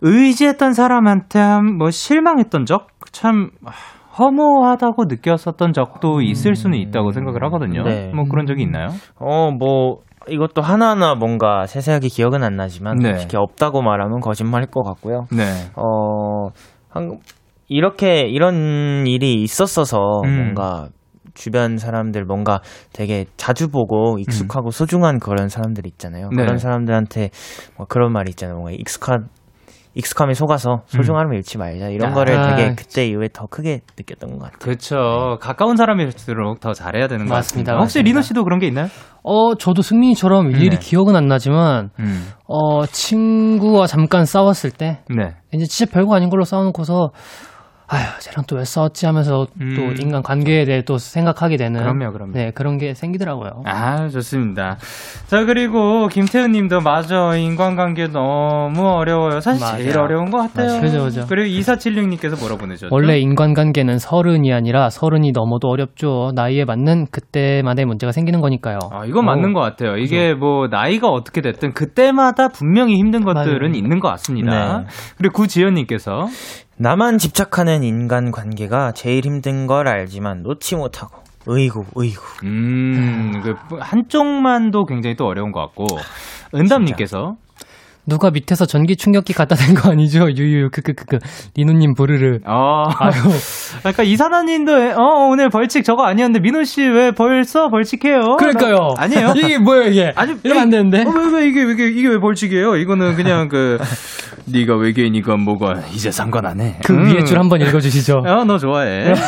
[0.00, 2.88] 의지했던 사람한테 한뭐 실망했던 적?
[3.12, 3.50] 참
[4.18, 7.82] 허무하다고 느꼈었던 적도 있을 수는 있다고 생각을 하거든요.
[7.82, 8.12] 네.
[8.14, 8.88] 뭐 그런 적이 있나요?
[9.18, 9.98] 어, 뭐,
[10.28, 13.10] 이것도 하나하나 뭔가 세세하게 기억은 안 나지만, 네.
[13.10, 15.26] 솔직히 없다고 말하면 거짓말일 것 같고요.
[15.32, 15.44] 네.
[15.76, 16.50] 어,
[16.90, 17.18] 한,
[17.68, 20.36] 이렇게, 이런 일이 있었어서, 음.
[20.36, 20.88] 뭔가,
[21.34, 22.60] 주변 사람들 뭔가
[22.92, 26.28] 되게 자주 보고 익숙하고 소중한 그런 사람들 있잖아요.
[26.28, 26.42] 네.
[26.42, 27.30] 그런 사람들한테
[27.78, 28.56] 뭐 그런 말이 있잖아요.
[28.56, 29.28] 뭔가 익숙한,
[29.94, 31.88] 익숙함에 속아서 소중함을 잃지 말자.
[31.88, 32.14] 이런 아.
[32.14, 34.58] 거를 되게 그때 이후에 더 크게 느꼈던 것 같아요.
[34.58, 35.38] 그렇죠.
[35.40, 37.72] 가까운 사람일수록 더 잘해야 되는 것 맞습니다, 같습니다.
[37.74, 38.08] 혹시 맞습니다.
[38.08, 38.86] 리노 씨도 그런 게 있나요?
[39.22, 40.78] 어 저도 승민이처럼 일일이 네.
[40.78, 42.28] 기억은 안 나지만 음.
[42.46, 45.34] 어 친구와 잠깐 싸웠을 때 네.
[45.52, 47.10] 이제 진짜 별거 아닌 걸로 싸워놓고서
[47.92, 49.74] 아휴, 쟤랑 또 왜 싸웠지 하면서 음.
[49.76, 51.80] 또 인간 관계에 대해 또 생각하게 되는.
[51.80, 52.32] 그럼요, 그럼요.
[52.32, 53.62] 네, 그런 게 생기더라고요.
[53.66, 54.76] 아, 좋습니다.
[55.26, 57.34] 자, 그리고 김태훈 님도 맞아.
[57.36, 59.40] 인간관계 너무 어려워요.
[59.40, 60.04] 사실 제일 맞아요.
[60.04, 60.80] 어려운 것 같아요.
[60.80, 61.26] 그죠, 그죠.
[61.28, 62.88] 그리고 2476님께서 뭐라 보내셨죠?
[62.92, 66.30] 원래 인간관계는 서른이 아니라 서른이 넘어도 어렵죠.
[66.34, 68.78] 나이에 맞는 그때만의 문제가 생기는 거니까요.
[68.92, 69.96] 아, 이건 맞는 어, 것 같아요.
[69.96, 73.74] 이게 뭐, 나이가 어떻게 됐든 그때마다 분명히 힘든 것들은 맞아요.
[73.74, 74.78] 있는 것 같습니다.
[74.78, 74.84] 네.
[75.18, 76.26] 그리고 구지연님께서
[76.82, 81.22] 나만 집착하는 인간 관계가 제일 힘든 걸 알지만 놓지 못하고.
[81.48, 82.22] 으이구 으이구.
[82.42, 85.86] 음, 그 한쪽만도 굉장히 또 어려운 것 같고.
[86.52, 87.36] 은담님께서
[88.06, 90.26] 누가 밑에서 전기 충격기 갖다 댄 거 아니죠?
[90.30, 91.18] 유유 크크크크
[91.56, 92.38] 리노님 부르르.
[92.46, 93.12] 어, 아유
[93.80, 98.36] 그러니까 이사나님도 어 오늘 벌칙 저거 아니었는데 민호 씨왜 벌써 벌칙해요?
[98.38, 98.76] 그러니까요.
[98.96, 99.32] 나- 아니에요?
[99.38, 100.12] 이게 뭐예요 이게?
[100.16, 101.02] 아니 이러면 안 되는데.
[101.02, 102.76] 어, 왜, 왜 이게 이게 이게 왜 벌칙이에요?
[102.76, 103.78] 이거는 그냥 그
[104.46, 106.78] 네가 외계인이건 뭐건 이제 상관 안 해.
[106.84, 108.22] 그 위에 줄 한번 읽어주시죠.
[108.26, 109.14] 어, 너 좋아해.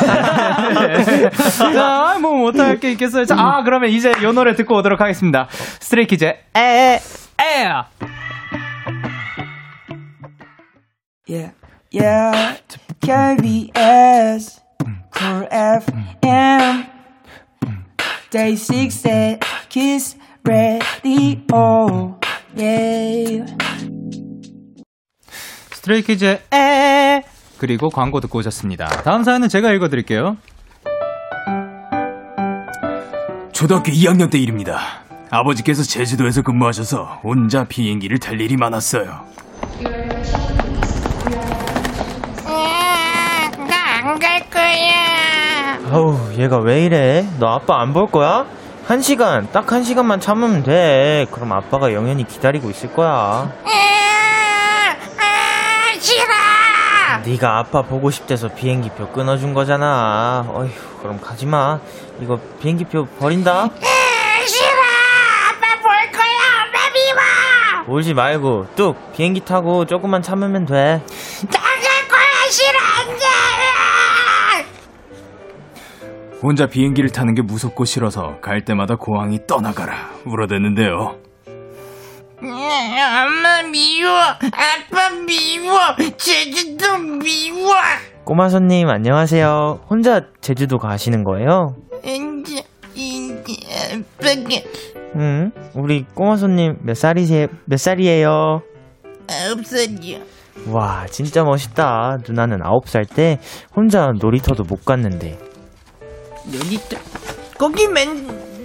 [1.73, 3.23] 자, 뭐 못할 게 있겠어요.
[3.25, 5.47] 자, 아, 그러면 이제 요 노래 듣고 오도록 하겠습니다.
[5.79, 6.99] Stray Kids, 애, 애.
[11.27, 11.53] Yeah,
[11.91, 12.57] yeah.
[13.01, 14.61] KBS,
[15.11, 16.85] Cool FM,
[18.29, 22.19] DAY6의 Kiss the Radio.
[22.55, 23.45] Yeah.
[25.71, 27.23] Stray Kids, 애.
[27.57, 28.85] 그리고 광고 듣고 오셨습니다.
[29.01, 30.37] 다음 사연은 제가 읽어드릴게요.
[33.51, 34.79] 초등학교 2학년 때 일입니다.
[35.31, 39.25] 아버지께서 제주도에서 근무하셔서 혼자 비행기를 탈 일이 많았어요.
[45.95, 47.25] 아우 얘가 왜 이래?
[47.39, 48.45] 너 아빠 안 볼 거야?
[48.85, 51.25] 한 시간 딱 한 시간만 참으면 돼.
[51.31, 53.51] 그럼 아빠가 영현이 기다리고 있을 거야.
[57.25, 60.45] 네가 아빠 보고 싶대서 비행기표 끊어준 거잖아.
[60.49, 60.69] 어휴
[61.01, 61.79] 그럼 가지마.
[62.21, 63.69] 이거 비행기표 버린다.
[67.87, 69.13] 울지 말고 뚝!
[69.13, 71.01] 비행기 타고 조금만 참으면 돼
[76.45, 79.95] 혼자 비행기를 타는 게 무섭고 싫어서 갈 때마다 고항이 떠나가라
[80.27, 81.15] 울어댔는데요.
[82.39, 84.11] 엄마 미워.
[84.11, 85.79] 아빠 미워.
[86.17, 87.73] 제주도 미워.
[88.25, 89.85] 꼬마 손님 안녕하세요.
[89.89, 91.75] 혼자 제주도 가시는 거예요?
[92.03, 93.55] 이제 이제
[93.91, 94.61] 아빠가
[95.15, 95.51] 응?
[95.73, 98.61] 우리 꼬마 손님 몇 살이세 몇 살이에요?
[99.31, 100.19] 아홉 살이야
[100.71, 102.17] 와 진짜 멋있다.
[102.27, 103.39] 누나는 아홉 살 때
[103.75, 105.39] 혼자 놀이터도 못 갔는데
[106.53, 106.99] 여기 있다
[107.57, 108.09] 거기 맨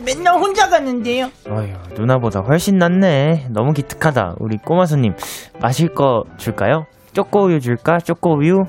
[0.05, 5.15] 맨날 혼자 가는데요 어휴 누나보다 훨씬 낫네 너무 기특하다 우리 꼬마 손님
[5.61, 6.87] 마실 거 줄까요?
[7.13, 7.99] 초코우유 줄까?
[7.99, 8.65] 초코우유?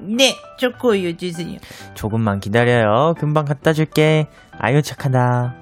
[0.00, 1.58] 네 초코우유 주세요
[1.94, 4.26] 조금만 기다려요 금방 갖다 줄게
[4.58, 5.54] 아유 착하다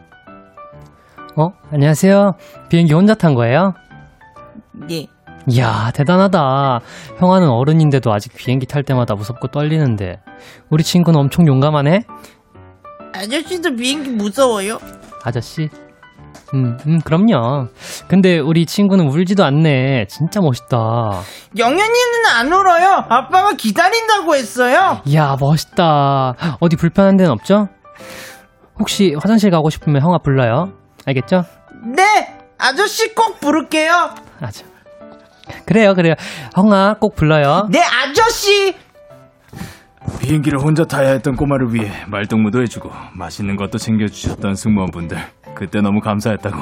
[1.36, 2.32] 어 안녕하세요.
[2.68, 3.72] 비행기 혼자 탄 거예요?
[4.88, 5.06] 네
[5.48, 6.80] 이야 대단하다.
[7.18, 10.20] 형아는 어른인데도 아직 비행기 탈 때마다 무섭고 떨리는데
[10.68, 12.02] 우리 친구는 엄청 용감하네.
[13.18, 14.78] 아저씨도 비행기 무서워요
[15.24, 15.68] 아저씨.
[16.54, 17.66] 음, 음, 그럼요.
[18.08, 20.06] 근데 우리 친구는 울지도 않네.
[20.08, 20.76] 진짜 멋있다.
[21.58, 26.34] 영현이는 안 울어요 아빠가 기다린다고 했어요 이야, 멋있다.
[26.60, 27.68] 어디 불편한 데는 없죠?
[28.78, 30.72] 혹시 화장실 가고 싶으면 형아 불러요.
[31.06, 31.42] 알겠죠?
[31.94, 32.02] 네
[32.58, 34.64] 아저씨 꼭 부를게요 아자.
[35.66, 36.14] 그래요, 그래요.
[36.54, 37.66] 형아 꼭 불러요.
[37.70, 38.74] 네 아저씨
[40.20, 45.18] 비행기를 혼자 타야 했던 꼬마를 위해 말동무도 해주고 맛있는 것도 챙겨주셨던 승무원분들
[45.54, 46.56] 그때 너무 감사했다고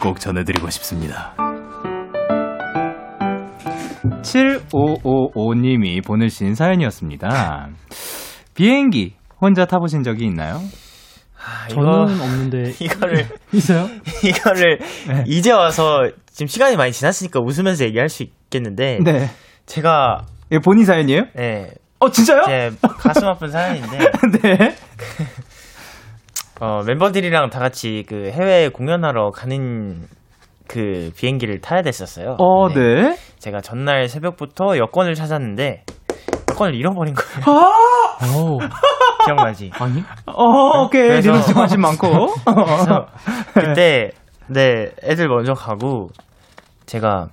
[0.00, 1.34] 꼭 전해드리고 싶습니다.
[4.22, 7.68] 7555님이 보내주신 사연이었습니다.
[8.54, 10.60] 비행기 혼자 타보신 적이 있나요?
[11.38, 13.88] 아, 저는 없는데 이거를 있어요?
[14.24, 14.78] 이거를
[15.26, 19.28] 이제 와서 지금 시간이 많이 지났으니까 웃으면서 얘기할 수 있겠는데 네.
[19.66, 21.24] 제가 예, 본인 사연이에요?
[21.38, 21.70] 예,
[22.02, 22.42] 어, 진짜요?
[22.46, 23.98] 제 가슴 아픈 사연인데
[24.42, 24.76] 네.
[26.60, 30.06] 어, 멤버들이랑 다 같이 그 해외 공연하러 가는
[30.68, 32.36] 그 비행기를 타야 됐었어요.
[32.38, 33.16] 어, 네.
[33.38, 35.84] 제가 전날 새벽부터 여권을 찾았는데
[36.50, 37.62] 여권을 잃어버린 거예요.
[38.36, 38.58] 오,
[39.24, 39.70] 기억나지?
[39.74, 40.02] 아니?
[40.26, 41.08] 어, 오케이.
[41.20, 42.08] 그래서- 관심 많고.
[42.44, 43.06] 그래서
[43.54, 44.10] 그때
[44.48, 46.08] 네 애들 먼저 가고
[46.86, 47.28] 제가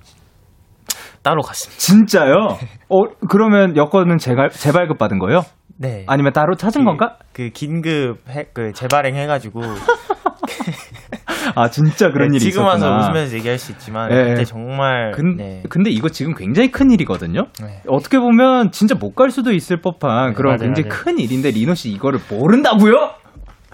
[1.23, 1.79] 따로 갔습니다.
[1.79, 2.57] 진짜요?
[2.89, 5.41] 어, 그러면 여권은 재발, 재발급 받은 거예요?
[5.77, 6.03] 네.
[6.07, 7.15] 아니면 따로 찾은 건가?
[7.33, 9.61] 그 긴급 해, 그 재발행 해가지고
[11.55, 12.89] 아 진짜 그런 네, 일이 지금 있었구나.
[12.91, 14.29] 와서 웃으면서 얘기할 수 있지만 네.
[14.29, 15.63] 그때 정말 근, 네.
[15.69, 17.45] 근데 이거 지금 굉장히 큰 일이거든요.
[17.61, 17.81] 네.
[17.87, 21.03] 어떻게 보면 진짜 못 갈 수도 있을 법한 그런 맞아요, 굉장히 맞아요.
[21.03, 22.93] 큰 일인데 리노 씨 이거를 모른다고요?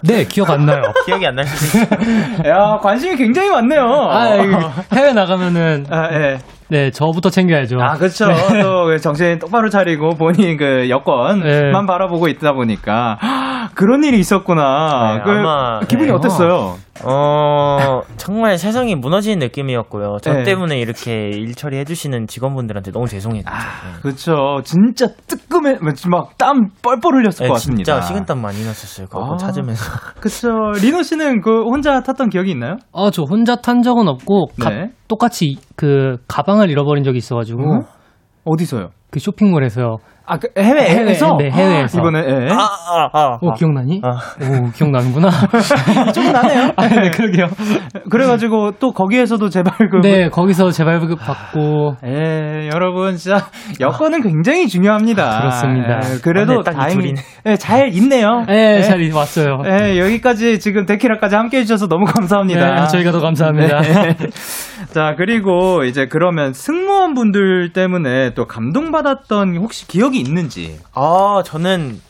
[0.02, 0.82] 네, 기억 안 나요.
[1.06, 1.84] 기억이 안 있어요.
[2.46, 3.80] 야 관심이 굉장히 많네요.
[3.82, 6.38] 아, 이거 해외 나가면은 아, 예.
[6.68, 7.78] 네, 저부터 챙겨야죠.
[7.80, 8.26] 아, 그렇죠.
[8.62, 11.86] 또 정신 똑바로 차리고 본인 그 여권만 네.
[11.86, 13.18] 바라보고 있다 보니까
[13.74, 15.16] 그런 일이 있었구나.
[15.18, 16.12] 네, 그 아마, 기분이 네.
[16.14, 16.76] 어땠어요?
[17.04, 20.16] 어, 정말 세상이 무너지는 느낌이었고요.
[20.22, 20.42] 저 네.
[20.44, 23.48] 때문에 이렇게 일 처리해 주시는 직원분들한테 너무 죄송했죠.
[23.50, 24.00] 아, 네.
[24.02, 24.60] 그렇죠.
[24.64, 27.92] 진짜 뜨끔해, 막 땀 뻘뻘 흘렸을 네, 것 같습니다.
[27.94, 29.06] 진짜 식은땀 많이 났었어요.
[29.08, 29.36] 그거 아.
[29.36, 29.84] 찾으면서.
[30.20, 30.48] 그렇죠.
[30.80, 32.76] 리노 씨는 그 혼자 탔던 기억이 있나요?
[32.94, 34.90] 아, 저 혼자 탄 적은 없고 가- 네.
[35.08, 37.80] 똑같이 그 가방을 잃어버린 적이 있어 가지고 음?
[38.44, 38.88] 어디서요?
[39.10, 41.38] 그 쇼핑몰에서 아, 그 해외에서?
[41.38, 41.98] 해외, 네, 해외에서.
[41.98, 42.48] 이번에, 예.
[42.50, 43.38] 아, 아, 아.
[43.40, 44.00] 오 기억나니?
[44.02, 44.10] 아.
[44.42, 45.30] 오 기억나는구나.
[46.12, 46.72] 좀 나네요.
[46.76, 47.46] 아, 네, 그러게요.
[48.10, 50.00] 그래가지고 또 거기에서도 재발급.
[50.02, 53.46] 네, 거기서 재발급 받고 예, 여러분 진짜
[53.80, 55.38] 여건은 굉장히 중요합니다.
[55.38, 56.00] 그렇습니다.
[56.02, 57.14] 예, 그래도 맞네, 딱이 다행히.
[57.46, 58.44] 예, 잘 있네요.
[58.48, 58.82] 네, 예.
[58.82, 59.62] 잘 왔어요.
[59.64, 62.74] 예, 여기까지 지금 데키라까지 함께 해주셔서 너무 감사합니다.
[62.74, 63.80] 네, 저희가 더 감사합니다.
[63.80, 64.16] 네.
[64.92, 70.78] 자, 그리고 이제 그러면 승무원분들 때문에 또 감동받았던 혹시 기억이 있는지.
[70.92, 72.00] 아, 저는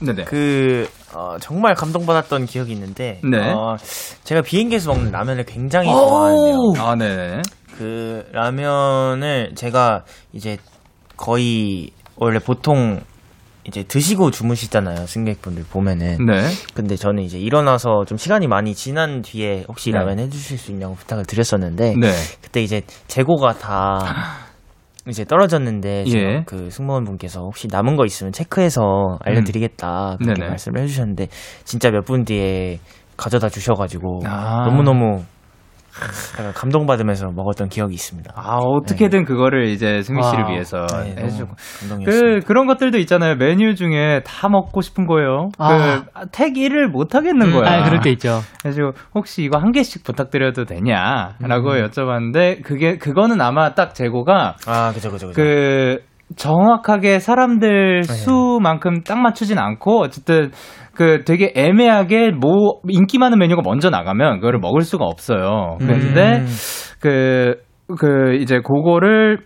[0.00, 0.24] 네네.
[0.24, 3.20] 그, 어, 정말 감동받았던 기억이 있는데.
[3.22, 3.52] 네.
[3.52, 3.76] 어,
[4.24, 6.84] 제가 비행기에서 먹는 라면을 굉장히 좋아하는데요.
[6.84, 7.42] 아, 네.
[7.78, 10.58] 그 라면을 제가 이제
[11.16, 13.00] 거의 원래 보통
[13.64, 16.48] 이제 드시고 주무시잖아요 승객분들 보면은 네.
[16.74, 19.98] 근데 저는 이제 일어나서 좀 시간이 많이 지난 뒤에 혹시 네.
[19.98, 22.12] 라면 해주실 수 있냐고 부탁을 드렸었는데 네.
[22.40, 23.98] 그때 이제 재고가 다
[25.08, 26.42] 이제 떨어졌는데 예.
[26.46, 30.34] 그 승무원 분께서 혹시 남은 거 있으면 체크해서 알려드리겠다 그렇게 음.
[30.34, 30.48] 네네.
[30.50, 31.26] 말씀을 해주셨는데
[31.64, 32.78] 진짜 몇 분 뒤에
[33.16, 34.64] 가져다 주셔가지고 아.
[34.68, 35.22] 너무 너무
[36.38, 38.32] 약간 감동받으면서 먹었던 기억이 있습니다.
[38.34, 40.50] 아, 어떻게든 그거를 이제 승미 씨를 와.
[40.50, 41.54] 위해서 네, 해주고.
[42.04, 43.36] 그, 그런 것들도 있잖아요.
[43.36, 45.48] 메뉴 중에 다 먹고 싶은 거예요.
[45.58, 46.04] 아.
[46.04, 47.80] 그, 택 1을 못 하겠는 거야.
[47.80, 48.40] 아, 그럴 때 있죠.
[48.62, 51.86] 그래서 혹시 이거 한 개씩 부탁드려도 되냐라고 음.
[51.86, 55.36] 여쭤봤는데 그게 그거는 아마 딱 재고가 아, 그죠, 그죠, 그죠.
[55.36, 55.98] 그
[56.36, 58.12] 정확하게 사람들 네.
[58.12, 60.50] 수만큼 딱 맞추진 않고 어쨌든
[60.94, 65.76] 그 되게 애매하게 뭐 인기 많은 메뉴가 먼저 나가면 그거를 먹을 수가 없어요.
[65.80, 66.46] 그런데 음.
[67.00, 67.54] 그,
[67.98, 69.38] 그, 이제 그거를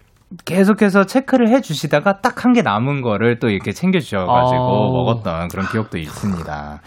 [0.44, 4.92] 계속해서 체크를 해 주시다가 딱 한 개 남은 거를 또 이렇게 챙겨 주셔 가지고 어.
[4.92, 6.80] 먹었던 그런 기억도 있습니다.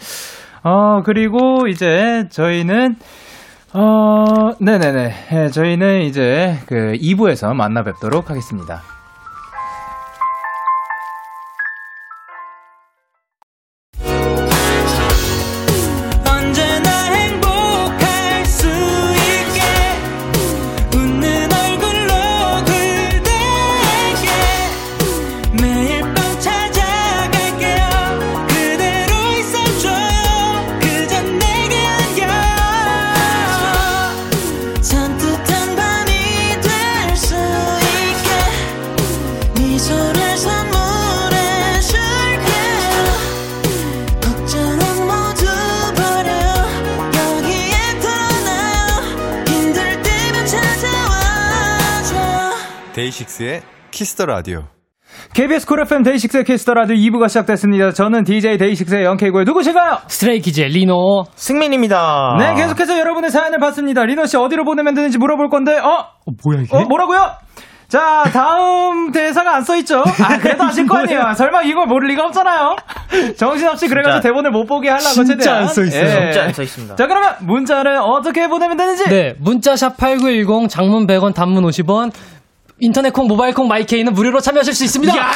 [0.62, 2.96] 어, 그리고 이제 저희는
[3.72, 5.10] 어, 네네네.
[5.32, 8.82] 예, 저희는 이제 그 2부에서 만나 뵙도록 하겠습니다.
[53.40, 54.64] 데이식스의 키스터 라디오.
[55.34, 57.92] KBS 쿨 FM 데이식스의 키스터 라디오 2부가 시작됐습니다.
[57.92, 59.98] 저는 DJ 데이식스의 영케이고의 누구신가요?
[60.06, 61.24] Stray Kids의 리노.
[61.34, 62.36] 승민입니다.
[62.38, 64.04] 네, 계속해서 여러분의 사연을 받습니다.
[64.04, 65.88] 리노 씨 어디로 보내면 되는지 물어볼 건데, 어?
[66.26, 66.76] 어, 뭐야 이게?
[66.76, 67.32] 어, 뭐라고요?
[67.88, 69.98] 자, 다음 대사가 안 써있죠?
[70.00, 71.32] 아, 그래도 아실 거 아니에요.
[71.36, 72.76] 설마 이걸 모를 리가 없잖아요.
[73.36, 74.28] 정신없이 그래가지고 진짜.
[74.28, 75.62] 대본을 못 보게 하려고 진짜 최대한.
[75.62, 76.02] 안 써있어요.
[76.04, 76.30] 예.
[76.30, 76.94] 진짜 안 써있습니다.
[76.94, 79.04] 자, 그러면 문자를 어떻게 보내면 되는지?
[79.08, 82.12] 네, 문자 샵 8910 장문 100원 단문 50원
[82.80, 85.16] 인터넷 콩 모바일 콩 마이케이는 무료로 참여하실 수 있습니다.
[85.16, 85.30] 야!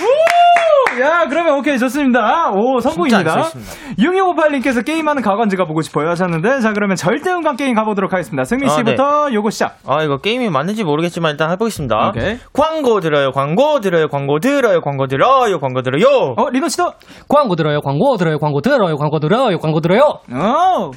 [0.00, 1.00] 우!
[1.00, 2.50] 야, 그러면 오케이, 좋습니다.
[2.50, 3.18] 오, 성공입니다.
[3.18, 4.02] 진짜 알수 있습니다.
[4.02, 8.42] 6258님께서 게임하는 가관지 가 보고 싶어요 하셨는데, 자, 그러면 절대음감 게임 가보도록 하겠습니다.
[8.42, 9.78] 승민 아, 씨부터 요거 시작.
[9.86, 12.08] 아, 이거 게임이 맞는지 모르겠지만 일단 해보겠습니다.
[12.08, 12.38] 오케이.
[12.52, 16.34] 광고 들어요, 광고 들어요, 광고 들어요, 광고 들어요, 광고 들어요.
[16.36, 16.92] 어, 리노 씨도?
[17.28, 20.00] 광고 들어요, 광고 들어요, 광고 들어요, 광고 들어요, 광고 들어요.
[20.32, 20.90] 어!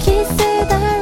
[0.00, 0.36] 키스
[0.68, 0.99] 더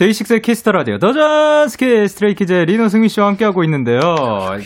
[0.00, 4.00] 데이식스의 키스터 라디오 더전스키 스트레이키즈 리노 승희 씨와 함께하고 있는데요.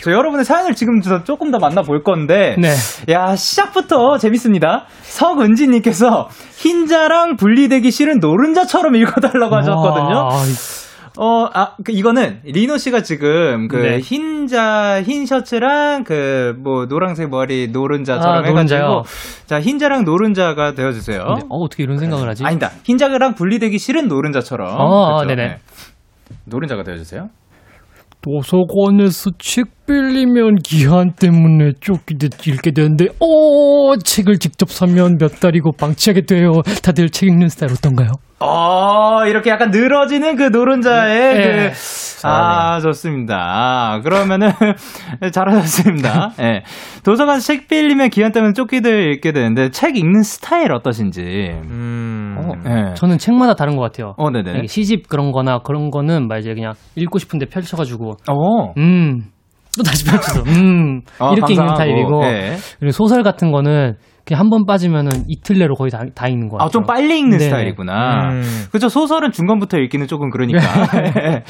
[0.05, 2.73] 저 여러분의 사연을 지금 저 조금 더 만나볼 건데, 네.
[3.09, 4.85] 야 시작부터 재밌습니다.
[5.03, 6.29] 석은지님께서
[6.59, 10.15] 흰자랑 분리되기 싫은 노른자처럼 읽어달라고 하셨거든요.
[10.15, 10.31] 와,
[11.17, 13.99] 어, 아, 그, 이거는, 리노 씨가 지금, 그, 네.
[14.01, 18.53] 흰자, 흰 셔츠랑, 그, 뭐, 노란색 머리, 노른자처럼 아, 해가지고.
[18.53, 19.03] 노른자요?
[19.47, 21.25] 자, 흰자랑 노른자가 되어주세요.
[21.25, 22.45] 근데, 어, 어떻게 이런 생각을 하지?
[22.45, 22.71] 아니다.
[22.83, 24.77] 흰자랑 분리되기 싫은 노른자처럼.
[24.81, 25.29] 어, 그쵸?
[25.29, 25.59] 네네.
[26.47, 27.29] 노른자가 되어주세요.
[28.21, 36.23] 도서관에서 책 빌리면 기한 때문에 쫓기듯 읽게 되는데, 어, 책을 직접 사면 몇 달이고 방치하게
[36.23, 36.53] 돼요.
[36.83, 38.09] 다들 책 읽는 스타일 어떤가요?
[38.41, 41.71] 어, 이렇게 약간 늘어지는 그 노른자의 네.
[41.71, 43.37] 그, 아, 좋습니다.
[43.37, 44.51] 아, 그러면은,
[45.33, 46.33] 잘하셨습니다.
[46.41, 46.63] 예.
[47.05, 51.23] 도서관에서 책 빌리면 기한 때문에 쫓기들 읽게 되는데, 책 읽는 스타일 어떠신지.
[51.23, 52.37] 음.
[52.39, 52.95] 어, 예.
[52.95, 54.15] 저는 책마다 다른 것 같아요.
[54.17, 54.67] 어, 네네.
[54.67, 58.73] 시집 그런 거나 그런 거는 막 이제 그냥 읽고 싶은데 펼쳐가지고, 어.
[58.77, 59.25] 음,
[59.77, 61.75] 또 다시 펼쳐서, 음, 어, 이렇게 읽는.
[61.75, 62.57] 타입이고, 예.
[62.79, 63.97] 그리고 소설 같은 거는
[64.27, 66.67] 그냥 한 번 빠지면은 이틀 내로 거의 다, 다 읽는 것 같아요.
[66.67, 67.45] 아, 좀 빨리 읽는 네.
[67.45, 68.31] 스타일이구나.
[68.31, 68.43] 음.
[68.73, 70.61] 그죠 소설은 중간부터 읽기는 조금 그러니까.
[71.15, 71.43] 네.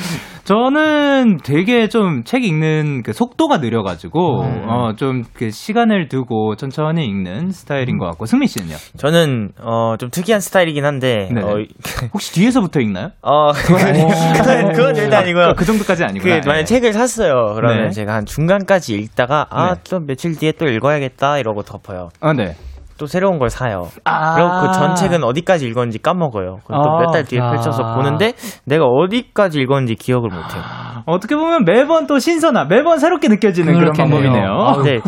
[0.45, 4.65] 저는 되게 좀 책 읽는 그 속도가 느려가지고, 음.
[4.69, 8.77] 어, 좀 그 시간을 두고 천천히 읽는 스타일인 것 같고, 승민 씨는요?
[8.99, 11.41] 저는 어 좀 특이한 스타일이긴 한데 네네.
[11.43, 11.57] 어,
[12.13, 13.11] 혹시 뒤에서부터 읽나요?
[13.23, 13.95] 어 그건
[14.75, 15.55] 그건 절대 아니고요.
[15.57, 16.41] 그 정도까지 그 아니구나.
[16.47, 16.65] 만약 예.
[16.65, 17.53] 책을 샀어요.
[17.55, 17.91] 그러면 네.
[17.91, 19.81] 제가 한 중간까지 읽다가 아 네.
[19.85, 22.09] 좀 며칠 뒤에 또 읽어야겠다 이러고 덮어요.
[22.21, 22.57] 아, 네.
[22.99, 23.89] 또 새로운 걸 사요.
[24.05, 24.35] 아.
[24.35, 26.59] 그리고 그 전 책은 어디까지 읽었는지 까먹어요.
[26.65, 27.01] 그럼 또 아.
[27.01, 27.51] 몇달 뒤에 아.
[27.51, 28.35] 펼쳐서 보는데
[28.65, 30.63] 내가 어디까지 읽었는지 기억을 못해요.
[31.07, 33.93] 어떻게 보면 매번 또 신선한, 매번 새롭게 느껴지는 그런.
[33.93, 34.73] 방법이네요.
[34.77, 34.99] 근데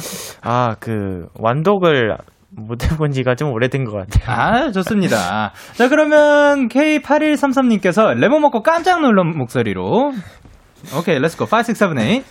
[0.43, 2.16] 아 그 완독을
[2.51, 4.34] 못 해본 지가 좀 오래된 것 같아요.
[4.66, 5.53] 아, 좋습니다.
[5.74, 10.12] 자, 그러면 K8133님께서 레몬 먹고 깜짝 놀란 목소리로.
[10.99, 11.45] 오케이, let's go.
[11.45, 12.22] 5, 6, 7, 8.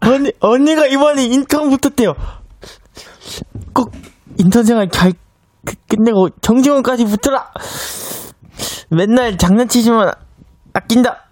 [0.00, 2.14] 언니 언니가 이번에 인턴 붙었대요.
[3.74, 3.92] 꼭
[4.38, 5.12] 인턴 생활 잘
[5.64, 7.50] 끝- 끝내고 정지원까지 붙어라.
[8.90, 10.12] 맨날 장난치지만
[10.72, 11.24] 아낀다.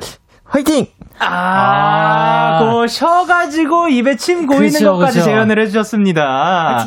[0.45, 0.86] 화이팅!
[1.18, 2.59] 아, 아.
[2.80, 5.30] 그 쉬어가지고 입에 침 고이는 그죠, 것까지 그죠.
[5.30, 6.86] 재현을 해주셨습니다.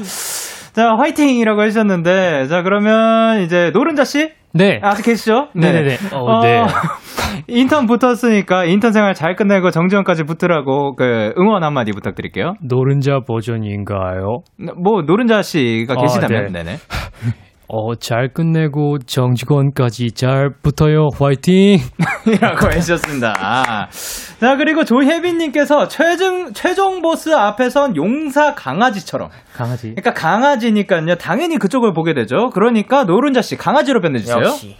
[0.74, 4.32] 자, 화이팅이라고 해주셨는데, 자, 그러면 이제 노른자 씨?
[4.56, 4.80] 네.
[4.82, 5.49] 아직 계시죠?
[5.53, 5.97] 네네네.
[6.14, 6.64] 어, 네.
[7.47, 12.53] 인턴 붙었으니까 인턴 생활 잘 끝내고 정지원까지 붙으라고 그 응원 한마디 부탁드릴게요.
[12.62, 14.43] 노른자 버전인가요?
[14.82, 16.64] 뭐 노른자 씨가 아, 계시다면 네.
[16.64, 16.78] 네네.
[17.68, 21.09] 어, 잘 끝내고 정직원까지 잘 붙어요.
[21.20, 21.80] 화이팅!
[22.28, 23.34] 이라고 해주셨습니다.
[24.39, 29.30] 자, 그리고 조혜빈님께서 최종, 최종 보스 앞에선 용사 강아지처럼.
[29.55, 29.95] 강아지.
[29.95, 31.16] 그러니까 강아지니까요.
[31.16, 32.49] 당연히 그쪽을 보게 되죠.
[32.53, 34.38] 그러니까 노른자씨 강아지로 변해주세요.
[34.38, 34.76] 역시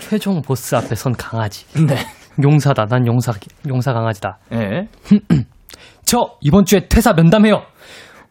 [0.00, 1.66] 최종 보스 앞에 선 강아지.
[1.86, 1.96] 네.
[2.42, 2.86] 용사다.
[2.86, 3.32] 난 용사,
[3.68, 4.38] 용사 강아지다.
[4.50, 4.88] 네.
[6.04, 7.62] 저 이번 주에 퇴사 면담해요.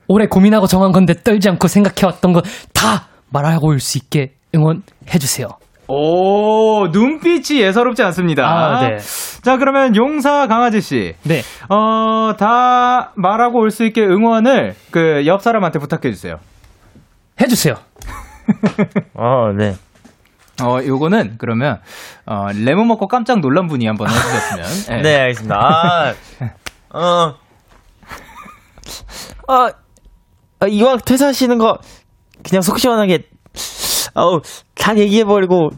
[0.08, 2.42] 오래 고민하고 정한 건데 떨지 않고 생각해왔던 거
[2.74, 5.48] 다 말하고 올 수 있게 응원해주세요.
[5.88, 8.44] 오, 눈빛이 예사롭지 않습니다.
[8.48, 8.98] 아, 네.
[9.44, 11.14] 자, 그러면 용사 강아지 씨.
[11.24, 11.42] 네.
[11.70, 16.38] 어, 다 말하고 올 수 있게 응원을 그 옆 사람한테 부탁해 주세요.
[17.40, 17.76] 해 주세요.
[19.14, 19.76] 어 네.
[20.64, 21.80] 어, 요거는 그러면,
[22.26, 25.02] 어, 레몬 먹고 깜짝 놀란 분이 한번 해 주셨으면.
[25.04, 25.56] 네, 알겠습니다.
[25.56, 26.14] 아,
[26.98, 27.36] 어,
[29.54, 29.70] 아,
[30.62, 31.78] 아, 이왕 퇴사하시는 거
[32.48, 33.24] 그냥 속 시원하게,
[34.14, 34.42] 아우,
[34.76, 35.70] 다 얘기해버리고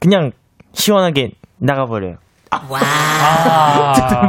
[0.00, 0.30] 그냥
[0.72, 2.16] 시원하게 나가버려요.
[2.50, 4.28] 아,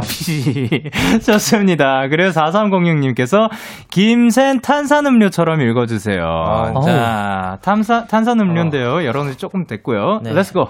[1.24, 2.08] 좋습니다.
[2.08, 3.48] 그리고 4306님께서
[3.90, 6.22] 김샌 탄산음료처럼 읽어주세요.
[6.22, 9.04] 아, 자, 탄산, 탄산음료인데요.
[9.04, 10.20] 여러분들 조금 됐고요.
[10.22, 10.32] 네.
[10.32, 10.64] Let's go.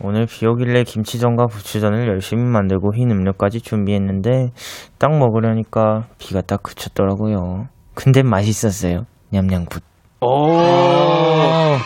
[0.00, 4.50] 오늘 비 오길래 김치전과 부추전을 열심히 만들고 흰 음료까지 준비했는데
[4.98, 7.68] 딱 먹으려니까 비가 딱 그쳤더라고요.
[7.94, 9.06] 근데 맛있었어요.
[9.36, 9.82] 냠냠 good.
[10.20, 10.58] 오,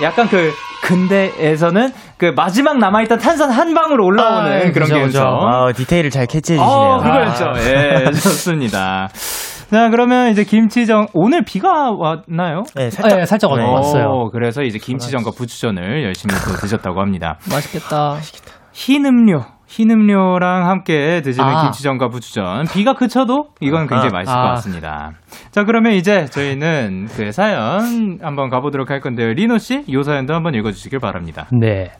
[0.03, 5.05] 약간 그, 근데에서는 그 마지막 남아있던 탄산 한 방울 올라오는 아, 그런 그죠, 감성.
[5.07, 5.22] 그죠.
[5.22, 6.78] 아, 디테일을 잘 캐치해 주시네요.
[6.78, 7.44] 어, 그거였죠.
[7.57, 9.09] 예, 좋습니다.
[9.70, 12.64] 자, 그러면 이제 김치전, 오늘 비가 왔나요?
[12.74, 13.62] 네, 살짝 네, 살짝 네.
[13.62, 14.05] 왔어요.
[14.07, 17.38] 오, 그래서 이제 김치전과 부추전을 열심히 또 드셨다고 합니다.
[17.48, 18.16] 맛있겠다.
[18.72, 21.62] 흰 음료, 흰 음료랑 함께 드시는 아.
[21.62, 22.64] 김치전과 부추전.
[22.72, 24.12] 비가 그쳐도 이건 굉장히 아.
[24.18, 24.50] 맛있을 것 아.
[24.54, 25.12] 같습니다.
[25.52, 29.32] 자, 그러면 이제 저희는 그 사연 한번 가보도록 할 건데요.
[29.32, 31.46] 리노 씨, 이 사연도 한번 읽어주시길 바랍니다.
[31.52, 31.92] 네.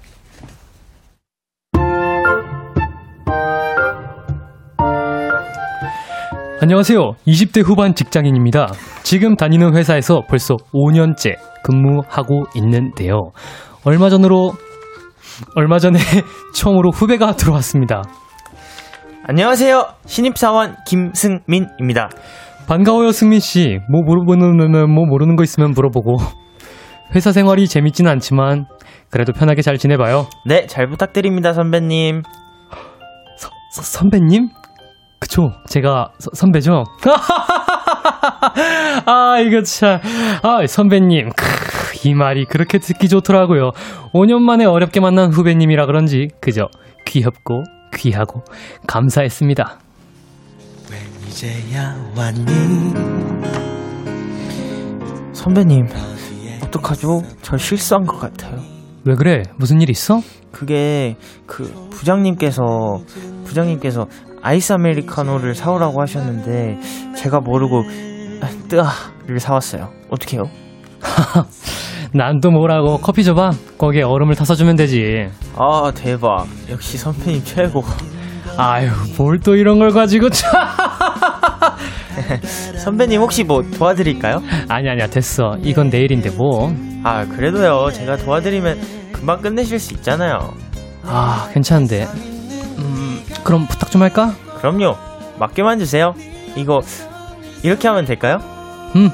[6.61, 6.99] 안녕하세요.
[7.27, 8.73] 20대 후반 직장인입니다.
[9.05, 13.31] 지금 다니는 회사에서 벌써 5년째 근무하고 있는데요.
[13.85, 14.55] 얼마 전으로
[15.55, 15.99] 얼마 전에
[16.55, 18.03] 처음으로 후배가 들어왔습니다.
[19.27, 19.87] 안녕하세요.
[20.07, 22.11] 신입사원 김승민입니다.
[22.67, 23.79] 반가워요, 승민 씨.
[23.91, 26.17] 뭐 모르는 뭐 모르는 거 있으면 물어보고.
[27.15, 28.67] 회사 생활이 재밌진 않지만
[29.11, 30.27] 그래도 편하게 잘 지내봐요.
[30.47, 32.23] 네, 잘 부탁드립니다, 선배님.
[33.37, 34.49] 서- 서- 선배님?
[35.19, 35.51] 그쵸.
[35.69, 36.85] 제가 서- 선배죠.
[39.07, 39.99] 아 이거 참.
[40.43, 41.31] 아 선배님.
[42.01, 43.71] 크, 이 말이 그렇게 듣기 좋더라고요.
[44.15, 46.69] 5년 만에 어렵게 만난 후배님이라 그런지 그저
[47.07, 48.43] 귀엽고 귀하고
[48.87, 49.79] 감사했습니다.
[55.33, 55.87] 선배님,
[56.65, 57.23] 어떡하죠?
[57.43, 58.61] 저 실수한 것 같아요.
[59.05, 59.43] 왜 그래?
[59.57, 60.21] 무슨 일 있어?
[60.53, 62.63] 그게 그 부장님께서
[63.45, 64.07] 부장님께서
[64.43, 66.79] 아이스 아메리카노를 사오라고 하셨는데
[67.17, 67.85] 제가 모르고
[68.69, 69.91] 뜨아를 사왔어요.
[70.11, 70.43] 어떡해요?
[72.13, 73.51] 난 또 뭐라고 커피 줘봐.
[73.79, 75.29] 거기에 얼음을 타서 주면 되지.
[75.57, 76.47] 아 대박.
[76.69, 77.85] 역시 선배님 최고.
[78.57, 80.51] 아유 뭘 또 이런 걸 가지고 참.
[82.83, 84.43] 선배님 혹시 뭐 도와드릴까요?
[84.69, 85.57] 아니 아니야 됐어.
[85.63, 86.73] 이건 내일인데 뭐.
[87.05, 87.91] 아 그래도요.
[87.93, 88.79] 제가 도와드리면
[89.13, 90.55] 금방 끝내실 수 있잖아요.
[91.05, 92.07] 아 괜찮은데.
[92.79, 94.33] 음 그럼 부탁 좀 할까?
[94.59, 94.97] 그럼요.
[95.39, 96.13] 맡겨만 주세요.
[96.57, 96.81] 이거
[97.63, 98.39] 이렇게 하면 될까요?
[98.97, 99.11] 음.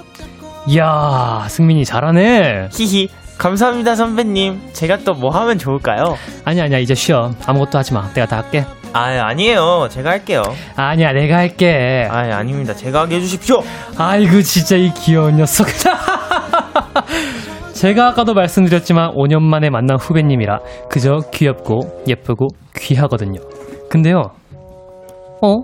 [0.69, 2.69] 이야 승민이 잘하네.
[2.73, 3.09] 히히.
[3.39, 4.71] 감사합니다 선배님.
[4.73, 6.17] 제가 또 뭐 하면 좋을까요?
[6.45, 7.31] 아니야 아니야 이제 쉬어.
[7.47, 8.09] 아무것도 하지 마.
[8.15, 8.65] 내가 다 할게.
[8.93, 9.89] 아 아니에요.
[9.91, 10.43] 제가 할게요.
[10.75, 12.09] 아니야 내가 할게.
[12.11, 12.75] 아 아닙니다.
[12.75, 13.61] 제가 하게 해주십시오.
[13.99, 15.67] 아이고 진짜 이 귀여운 녀석.
[17.75, 23.39] 제가 아까도 말씀드렸지만 5년 만에 만난 후배님이라 그저 귀엽고 예쁘고 귀하거든요.
[23.91, 24.31] 근데요.
[25.43, 25.55] 어?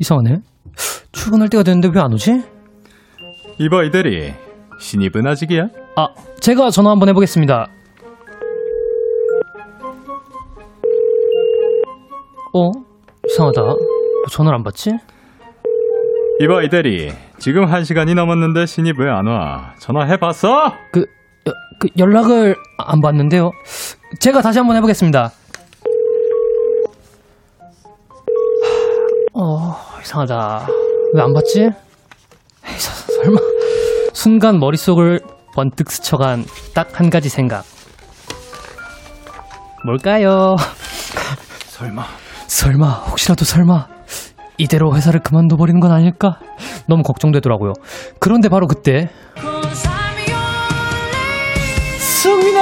[0.00, 0.38] 이상하네.
[1.12, 2.42] 출근할 때가 됐는데 왜 안 오지?
[3.58, 4.34] 이봐 이대리
[4.78, 5.68] 신입은 아직이야?
[5.96, 6.08] 아,
[6.40, 7.66] 제가 전화 한번 해보겠습니다.
[12.52, 12.70] 어?
[13.28, 13.62] 이상하다.
[13.62, 13.74] 왜
[14.30, 14.90] 전화를 안 받지?
[16.40, 19.74] 이봐 이대리 지금 한 시간이 넘었는데 신입 왜 안 와?
[19.80, 20.72] 전화해봤어?
[20.92, 21.00] 그,
[21.48, 23.50] 여- 그 연락을 안 받는데요.
[24.20, 25.30] 제가 다시 한번 해보겠습니다.
[29.34, 30.66] 어, 이상하다.
[31.14, 31.70] 왜 안 받지?
[34.26, 35.20] 순간 머릿속을
[35.54, 37.64] 번뜩 스쳐간 딱 한 가지 생각.
[39.84, 40.56] 뭘까요?
[41.70, 42.04] 설마
[42.48, 43.86] 설마, 혹시라도 설마,
[44.58, 46.40] 이대로 회사를 그만둬 버리는 건 아닐까?
[46.88, 47.74] 너무 걱정되더라고요.
[48.18, 49.10] 그런데 바로 그때,
[52.00, 52.60] 승민아!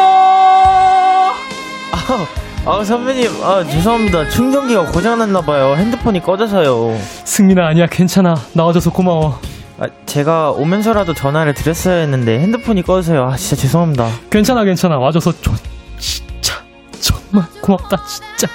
[1.93, 2.27] 아,
[2.67, 4.29] 아 선배님, 아 죄송합니다.
[4.29, 5.77] 충전기가 고장났나봐요.
[5.77, 6.95] 핸드폰이 꺼져서요.
[7.25, 8.35] 승민아, 아니야, 괜찮아.
[8.53, 9.41] 나와줘서 고마워.
[9.85, 13.25] 아, 제가 오면서라도 전화를 드렸어야 했는데 핸드폰이 꺼져서요.
[13.25, 14.09] 아 진짜 죄송합니다.
[14.31, 14.97] 괜찮아, 괜찮아.
[14.99, 15.53] 와줘서 조,
[15.99, 16.55] 진짜,
[17.01, 18.47] 정말 고맙다, 진짜.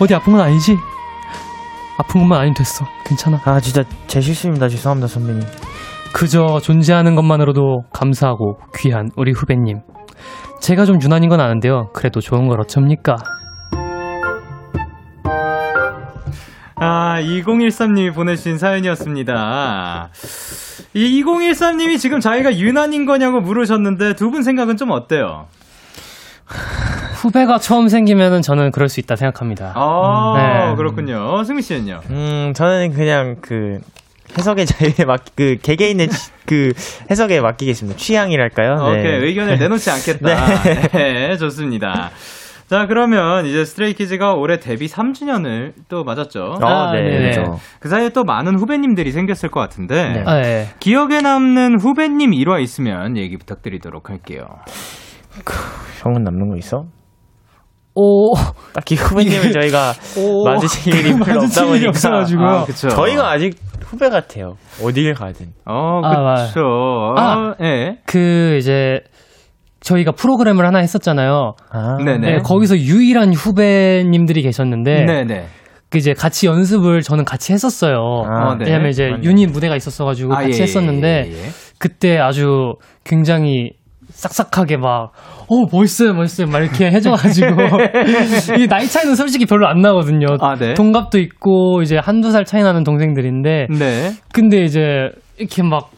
[0.00, 0.76] 어디 아픈 건 아니지?
[1.98, 2.84] 아픈 것만 아니면 됐어.
[3.06, 3.40] 괜찮아.
[3.44, 4.68] 아 진짜 제 실수입니다.
[4.68, 5.42] 죄송합니다 선배님.
[6.12, 9.80] 그저 존재하는 것만으로도 감사하고 귀한 우리 후배님.
[10.60, 11.90] 제가 좀 유난인 건 아는데요.
[11.94, 13.16] 그래도 좋은 걸 어쩝니까?
[16.84, 20.08] 아, 2013님이 보내주신 사연이었습니다.
[20.94, 25.46] 이 2013님이 지금 자기가 유난인 거냐고 물으셨는데 두 분 생각은 좀 어때요?
[27.14, 29.72] 후배가 처음 생기면은 저는 그럴 수 있다 생각합니다.
[29.76, 30.76] 아, 네.
[30.76, 31.44] 그렇군요.
[31.44, 32.00] 승미 씨는요?
[32.10, 33.78] 음 저는 그냥 그
[34.36, 36.72] 해석의 자유에 맡 그 개개인의 취- 그
[37.10, 37.96] 해석에 맡기겠습니다.
[37.98, 38.74] 취향이랄까요?
[38.92, 39.00] 네.
[39.00, 40.62] 오케이, 의견을 내놓지 않겠다.
[40.92, 41.36] 네.
[41.36, 42.10] 좋습니다.
[42.72, 46.54] 자, 그러면 이제 스트레이키즈가 올해 데뷔 3주년을 또 맞았죠.
[46.62, 47.02] 아, 아, 네.
[47.02, 47.30] 네네.
[47.32, 47.58] 그렇죠.
[47.80, 50.24] 그 사이에 또 많은 후배님들이 생겼을 것 같은데 네.
[50.24, 50.68] 아, 예.
[50.80, 54.46] 기억에 남는 후배님 일화 있으면 얘기 부탁드리도록 할게요.
[56.02, 56.86] 형은 남는 거 있어?
[57.94, 58.34] 오,
[58.72, 60.46] 딱히 후배님을 저희가 오.
[60.46, 62.48] 마주칠 일이 별로 없다 보니까 없어가지고요.
[62.48, 62.88] 아, 그쵸.
[62.88, 64.56] 저희가 아직 후배 같아요.
[64.82, 65.48] 어딜 가든.
[65.66, 66.60] 어, 아, 그쵸.
[67.18, 67.34] 아.
[67.34, 67.98] 어, 예.
[68.06, 69.00] 그 이제
[69.82, 71.54] 저희가 프로그램을 하나 했었잖아요.
[71.70, 72.18] 아, 네네.
[72.18, 75.46] 네, 거기서 유일한 후배님들이 계셨는데 네네.
[75.90, 77.96] 그 이제 같이 연습을 저는 같이 했었어요.
[78.26, 78.64] 아, 어, 네.
[78.66, 79.10] 왜냐면 이제.
[79.22, 81.48] 유닛 무대가 있었어가지고 아, 같이 예, 예, 했었는데 예, 예.
[81.78, 82.74] 그때 아주
[83.04, 83.72] 굉장히
[84.12, 85.12] 싹싹하게 막,
[85.48, 86.46] 어, 멋있어요, 멋있어요.
[86.46, 87.48] 막 이렇게 해줘가지고.
[88.60, 90.26] 이 나이 차이는 솔직히 별로 안 나거든요.
[90.40, 90.74] 아, 네.
[90.74, 93.68] 동갑도 있고, 이제 한두 살 차이 나는 동생들인데.
[93.70, 94.12] 네.
[94.32, 95.90] 근데 이제, 이렇게 막,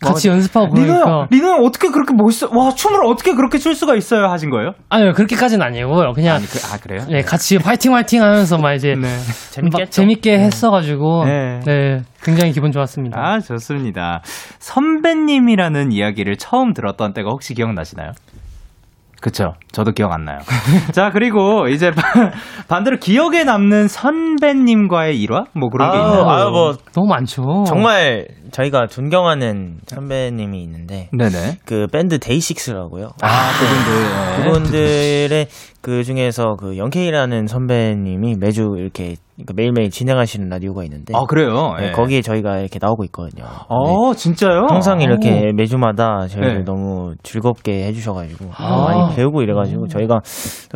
[0.00, 1.10] 같이 연습하고 리노 그러니까.
[1.10, 2.48] 형, 리노 형 어떻게 그렇게 멋있어?
[2.52, 4.26] 와, 춤을 어떻게 그렇게 출 수가 있어요?
[4.26, 4.72] 하신 거예요?
[4.88, 6.12] 아니요, 그렇게까지는 아니고요.
[6.12, 7.04] 그냥, 아니, 그, 아, 그래요?
[7.08, 8.94] 네, 같이 화이팅 화이팅 하면서 막 이제.
[8.94, 9.08] 네.
[9.72, 11.24] 막 재밌게 했어가지고.
[11.24, 11.60] 네.
[11.66, 12.02] 네.
[12.22, 13.18] 굉장히 기분 좋았습니다.
[13.18, 14.22] 아, 좋습니다.
[14.58, 18.12] 선배님이라는 이야기를 처음 들었던 때가 혹시 기억나시나요?
[19.24, 19.54] 그쵸.
[19.72, 20.40] 저도 기억 안 나요.
[20.92, 22.30] 자, 그리고 이제 반-
[22.68, 25.44] 반대로 기억에 남는 선배님과의 일화?
[25.54, 26.28] 뭐 그런 게 아유, 있나요?
[26.28, 27.64] 아유, 뭐 너무 많죠.
[27.66, 31.60] 정말 저희가 존경하는 선배님이 있는데 네네.
[31.64, 33.12] 그 밴드 데이식스라고요.
[33.22, 34.02] 아, 그분들.
[34.04, 34.44] 네.
[34.44, 35.46] 그분들의
[35.80, 41.74] 그 중에서 그 영케이라는 선배님이 매주 이렇게 그러니까 매일매일 진행하시는 라디오가 있는데 아, 그래요?
[41.78, 41.90] 네, 예.
[41.90, 43.44] 거기에 저희가 이렇게 나오고 있거든요.
[43.44, 43.50] 네.
[43.68, 44.66] 어, 진짜요?
[44.70, 46.64] 항상 이렇게 매주마다 저희를 네.
[46.64, 48.84] 너무 즐겁게 해주셔가지고 아.
[48.84, 50.20] 많이 배우고 이래가지고 저희가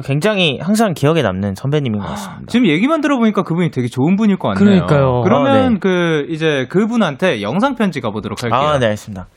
[0.04, 2.42] 굉장히 항상 기억에 남는 선배님인 것 같습니다.
[2.48, 4.86] 지금 얘기만 들어보니까 그분이 되게 좋은 분일 것 같네요.
[4.86, 5.22] 그러니까요.
[5.22, 5.76] 그러면 아, 네.
[5.80, 8.58] 그 이제 그분한테 영상 편지 가보도록 할게요.
[8.58, 9.28] 아, 네, 알겠습니다.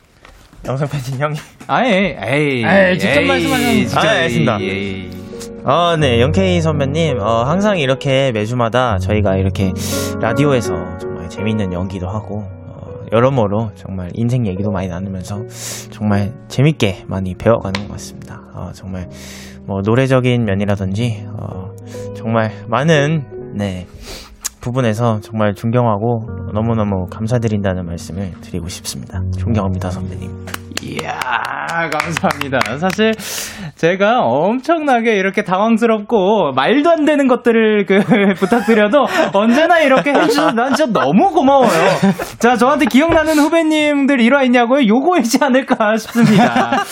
[0.67, 1.35] 영상 편지 형이.
[1.67, 3.85] 아예, 에이, 에이, 직접 말씀하셨는데.
[3.85, 4.57] 진짜, 아, 알겠습니다.
[4.61, 5.20] 에이, 에이.
[5.63, 9.71] 아, 네, 영케이 선배님, 어, 항상 이렇게 매주마다 저희가 이렇게
[10.19, 15.45] 라디오에서 정말 재밌는 연기도 하고, 어, 여러모로 정말 인생 얘기도 많이 나누면서
[15.91, 18.41] 정말 재밌게 많이 배워가는 것 같습니다.
[18.55, 19.07] 어, 정말
[19.67, 21.69] 뭐 노래적인 면이라든지, 어,
[22.15, 23.85] 정말 많은, 네,
[24.61, 29.21] 부분에서 정말 존경하고 너무너무 감사드린다는 말씀을 드리고 싶습니다.
[29.37, 30.45] 존경합니다, 선배님.
[30.83, 31.19] 이야,
[31.91, 32.59] 감사합니다.
[32.79, 33.13] 사실
[33.75, 37.99] 제가 엄청나게 이렇게 당황스럽고 말도 안 되는 것들을 그
[38.39, 41.69] 부탁드려도 언제나 이렇게 해주셔서 난 진짜 너무 고마워요.
[42.39, 44.87] 자, 저한테 기억나는 후배님들 일화 있냐고요?
[44.87, 46.83] 요거이지 않을까 싶습니다.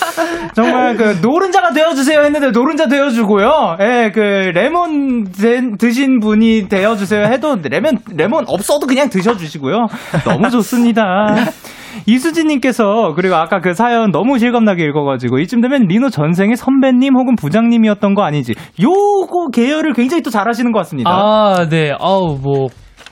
[0.54, 3.78] 정말 그 노른자가 되어주세요 했는데 노른자 되어주고요.
[3.82, 4.20] 예, 그
[4.54, 9.88] 레몬 드- 드신 분이 되어주세요 해도 레몬 레몬 없어도 그냥 드셔주시고요.
[10.26, 11.36] 너무 좋습니다.
[12.06, 18.14] 이수진님께서 그리고 아까 그 사연 너무 실감나게 읽어가지고 이쯤 되면 리노 전생의 선배님 혹은 부장님이었던
[18.14, 18.54] 거 아니지?
[18.82, 21.10] 요거 계열을 굉장히 또 잘하시는 것 같습니다.
[21.12, 21.94] 아, 네.
[22.00, 22.68] 아우, 뭐,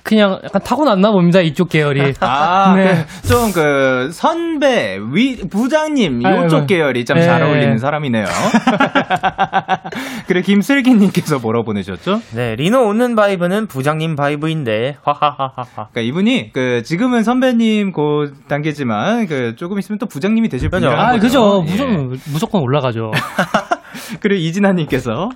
[0.07, 1.41] 그냥 약간 타고났나 봅니다.
[1.41, 2.13] 이쪽 계열이.
[2.21, 3.05] 아, 네.
[3.27, 6.65] 좀그 선배, 위 부장님 아이고.
[6.65, 7.45] 계열이 참잘 네.
[7.45, 8.23] 어울리는 사람이네요.
[10.27, 12.21] 그래 김슬기님께서 뭐라고 보내셨죠?
[12.33, 15.89] 네, 리노 오는 바이브는 부장님 바이브인데, 하하하하하.
[15.91, 20.69] 그러니까 이분이 그 지금은 선배님 그 단계지만 그 조금 있으면 또 부장님이 되실.
[20.69, 21.21] 분이라는 아, 거죠.
[21.21, 21.65] 그죠.
[21.67, 21.71] 예.
[21.71, 23.11] 무조건, 무조건 올라가죠.
[24.21, 25.29] 그리고 이진아님께서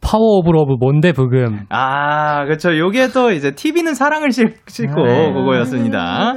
[0.00, 1.66] Power of Love 뭔데 브금.
[1.68, 2.76] 아, 그렇죠.
[2.76, 5.32] 요게 또 이제 TV는 사랑을 싣, 싣고 네.
[5.32, 6.34] 그거였습니다.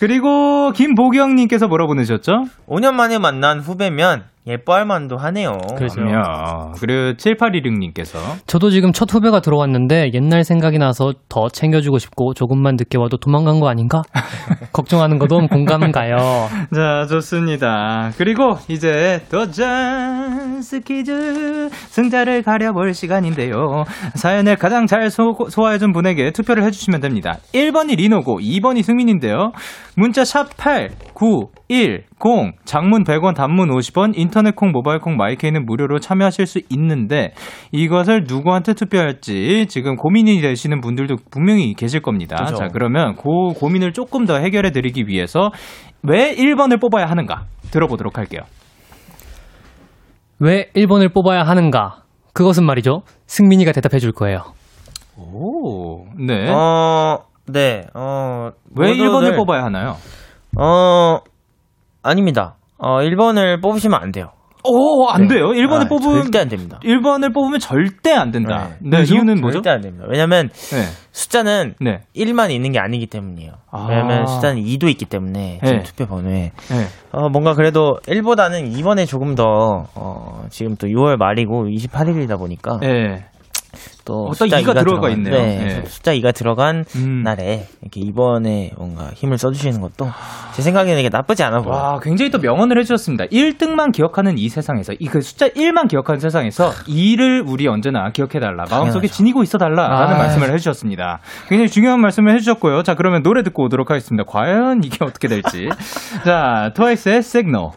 [0.00, 2.44] 그리고 김보경님께서 뭐라 보내셨죠?
[2.68, 5.52] 5년 만에 만난 후배면 예뻐할 만도 하네요.
[5.76, 5.96] 그렇죠.
[5.96, 6.72] 그럼요.
[6.80, 12.98] 그리고 7816님께서 저도 지금 첫 후배가 들어왔는데 옛날 생각이 나서 더 챙겨주고 싶고 조금만 늦게
[12.98, 14.02] 와도 도망간 거 아닌가?
[14.72, 16.16] 걱정하는 거도 공감 가요.
[16.74, 18.10] 자, 좋습니다.
[18.16, 23.84] 그리고 이제 도전 스키즈 승자를 가려볼 시간인데요.
[24.14, 27.36] 사연을 가장 잘 소, 소화해준 분에게 투표를 해주시면 됩니다.
[27.54, 29.52] 1번이 리노고 2번이 승민인데요.
[29.96, 35.30] 문자 샵 8, 9, 1, 0, 장문 100원, 단문 50원, 인터넷 콩, 모바일 콩, my
[35.30, 37.32] K는 무료로 참여하실 수 있는데
[37.72, 42.36] 이것을 누구한테 투표할지 지금 고민이 되시는 분들도 분명히 계실 겁니다.
[42.44, 42.54] 그죠.
[42.54, 43.22] 자, 그러면 그
[43.58, 45.50] 고민을 조금 더 해결해 드리기 위해서
[46.04, 48.42] 왜 1번을 뽑아야 하는가 들어보도록 할게요.
[50.38, 52.02] 왜 1번을 뽑아야 하는가?
[52.32, 53.02] 그것은 말이죠.
[53.26, 54.52] 승민이가 대답해 줄 거예요.
[55.16, 56.48] 오, 네.
[56.48, 58.50] 어, 네, 어.
[58.76, 59.96] 왜 모두들- 1번을 뽑아야 하나요?
[60.58, 61.20] 어,
[62.02, 62.56] 아닙니다.
[62.78, 64.32] 어, 1번을 뽑으시면 안 돼요.
[64.64, 65.50] 오, 안 돼요.
[65.50, 66.78] 1번을 아, 뽑으면 절대 안 됩니다.
[66.82, 68.70] 1번을 뽑으면 절대 안 된다.
[68.80, 69.14] 네, 왜죠?
[69.14, 69.58] 이유는 뭐죠?
[69.58, 70.04] 절대 안 됩니다.
[70.08, 70.82] 왜냐면 네.
[71.12, 72.00] 숫자는 네.
[72.14, 73.52] 1만 있는 게 아니기 때문이에요.
[73.70, 73.86] 아.
[73.88, 75.82] 왜냐면 숫자는 2도 있기 때문에 지금 네.
[75.84, 76.86] 투표 번호에 네.
[77.12, 79.44] 어, 뭔가 그래도 1보다는 2번에 조금 더
[79.94, 83.24] 어, 지금 또 6월 말이고 28일이다 보니까 네.
[84.04, 85.34] 또 숫자 이가 2가 들어가 있네요.
[85.34, 85.82] 네, 네.
[85.86, 87.22] 숫자 2가 들어간 음.
[87.22, 90.08] 날에 이렇게 2번에 뭔가 힘을 써주시는 것도
[90.54, 91.76] 제 생각에는 이게 나쁘지 않아 보여요.
[91.78, 93.26] 와, 굉장히 또 명언을 해주셨습니다.
[93.26, 98.64] 1등만 기억하는 이 세상에서, 이 그 숫자 1만 기억하는 세상에서 2를 우리 언제나 기억해달라.
[98.70, 99.08] 마음속에.
[99.08, 100.18] 지니고 있어달라라는 아.
[100.18, 101.20] 말씀을 해주셨습니다.
[101.48, 102.82] 굉장히 중요한 말씀을 해주셨고요.
[102.82, 104.24] 자, 그러면 노래 듣고 오도록 하겠습니다.
[104.26, 105.68] 과연 이게 어떻게 될지.
[106.24, 107.70] 자, TWICE의 Signal.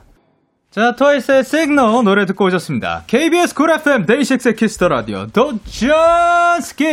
[0.71, 3.03] 자, TWICE의 Signal 노래 듣고 오셨습니다.
[3.07, 6.83] KBS 쿨 FM 데이식스의 키스터 라디오 도전스키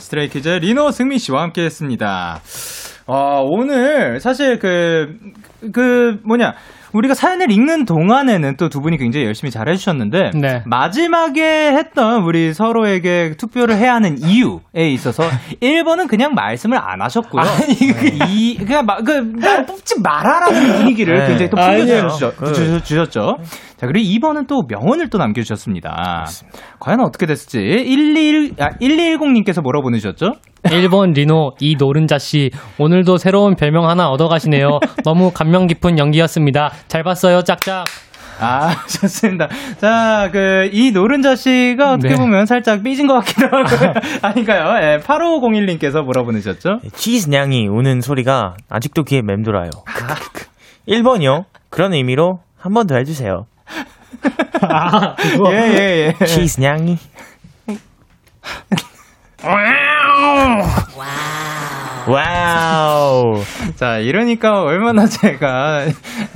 [0.00, 2.40] 스트레이키즈의 리노 승민 씨와 함께 했습니다.
[3.06, 5.16] 아, 오늘 사실 그,
[5.72, 6.56] 그 뭐냐.
[6.92, 10.62] 우리가 사연을 읽는 동안에는 또 두 분이 굉장히 열심히 잘 해주셨는데 네.
[10.66, 15.24] 마지막에 했던 우리 서로에게 투표를 해야 하는 이유에 있어서
[15.62, 17.42] 1번은 그냥 말씀을 안 하셨고요.
[18.28, 21.26] 이 그냥 마, 그, 날 뽑지 말아라는 분위기를 네.
[21.28, 22.08] 굉장히 또 아니에요.
[22.08, 22.82] 풍겨주셨죠.
[22.84, 23.38] 주셨죠.
[23.78, 26.26] 자 그리고 2번은 또 명언을 또 남겨주셨습니다.
[26.80, 30.32] 과연 어떻게 됐을지 121 아, 1210님께서 뭐라고 보내주셨죠?
[30.64, 34.80] 1번 리노 이 노른자 씨 오늘도 새로운 별명 하나 얻어가시네요.
[35.04, 36.72] 너무 감명 깊은 연기였습니다.
[36.88, 37.42] 잘 봤어요.
[37.42, 37.84] 짝짝.
[38.40, 39.48] 아, 좋습니다.
[39.78, 42.14] 자, 그, 이 노른자 씨가 어떻게 네.
[42.14, 44.76] 보면 살짝 삐진 것 같기도 하고, 아닌가요?
[44.80, 46.78] 예, 8501님께서 뭐라 보내셨죠?
[46.94, 49.70] 치즈 냥이 우는 소리가 아직도 귀에 맴돌아요.
[50.86, 51.46] 1번이요?
[51.68, 53.46] 그런 의미로 한 번 더 해주세요.
[55.50, 56.24] 예, 예, 예.
[56.24, 56.98] 치즈 냥이.
[62.08, 63.42] Wow.
[63.76, 65.84] 자, 이러니까 얼마나 제가,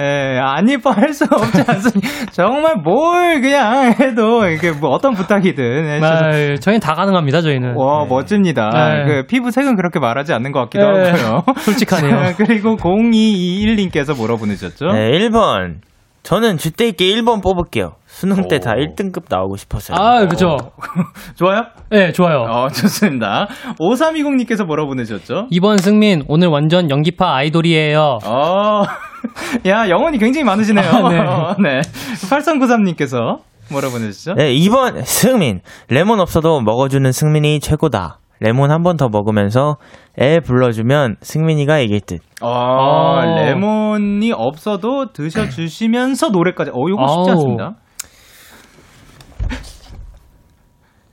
[0.00, 2.08] 예, 안 이뻐할 수 없지 않습니까?
[2.30, 5.64] 정말 뭘 그냥 해도, 이게 뭐 어떤 부탁이든.
[5.64, 7.74] 예, 아, 저희는 다 가능합니다, 저희는.
[7.76, 8.68] 와, 멋집니다.
[8.68, 9.04] 네.
[9.06, 11.42] 그 피부색은 그렇게 말하지 않는 것 같기도 네, 하고요.
[11.64, 12.10] 솔직하네요.
[12.10, 14.86] 자, 그리고 0221님께서 뭐라 보내셨죠?
[14.88, 15.76] 네, 1번.
[16.22, 17.96] 저는 줏대 있게 1번 뽑을게요.
[18.06, 19.96] 수능 때 다 1등급 나오고 싶었어요.
[19.98, 20.56] 아, 그죠.
[21.34, 21.64] 좋아요?
[21.90, 22.42] 네, 좋아요.
[22.48, 23.48] 어, 좋습니다.
[23.80, 25.48] 5320님께서 뭐라 보내셨죠?
[25.50, 28.18] 이번 승민, 오늘 완전 연기파 아이돌이에요.
[28.24, 28.82] 어,
[29.66, 30.88] 야, 영혼이 굉장히 많으시네요.
[30.88, 31.80] 아, 네.
[32.30, 33.38] 8393님께서
[33.70, 34.34] 뭐라 보내셨죠?
[34.34, 35.60] 네, 2번 승민.
[35.88, 38.18] 레몬 없어도 먹어주는 승민이 최고다.
[38.42, 39.76] 레몬 한 번 더 먹으면서
[40.20, 42.20] 애 불러주면 승민이가 이길 듯.
[42.42, 43.20] 어, 어.
[43.24, 46.70] 레몬이 없어도 드셔주시면서 노래까지.
[46.72, 47.36] 어, 요거 쉽지 아우.
[47.36, 47.74] 않습니다.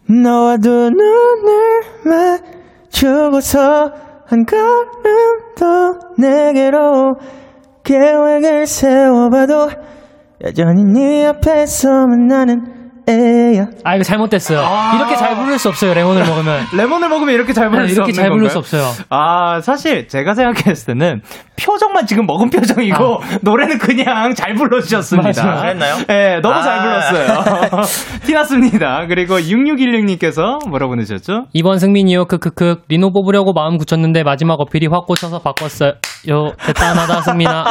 [0.09, 1.82] 너와 두 눈을
[2.89, 3.91] 맞추고서
[4.25, 5.65] 한 걸음 더
[6.17, 7.15] 내게로
[7.84, 9.69] 계획을 세워봐도
[10.45, 12.78] 여전히 네 앞에서 만 나는
[13.10, 13.68] 애야.
[13.84, 14.60] 아, 이거 잘못됐어요.
[14.95, 16.66] 이렇게 잘 부를 수 없어요, 레몬을 먹으면.
[16.78, 18.49] 레몬을 먹으면 이렇게 잘 부를 네, 수 이렇게 없는 잘 부를 건가요?
[18.49, 19.05] 수 없어요.
[19.10, 21.22] 아, 사실 제가 생각했을 때는
[21.60, 25.62] 표정만 지금 먹은 표정이고 노래는 그냥 잘 불러주셨습니다.
[25.62, 25.95] 그랬나요?
[26.07, 26.84] 네, 너무 잘 아.
[26.84, 27.82] 불렀어요.
[28.26, 29.05] 티났습니다.
[29.07, 31.45] 그리고 6616님께서 뭐라 보내셨죠?
[31.53, 32.84] 이번 승민이요, 크크크.
[32.88, 35.93] 리노 뽑으려고 마음 굳혔는데 마지막 어필이 확 꽂혀서 바꿨어요.
[36.30, 37.66] 요, 대단하다, 승민아.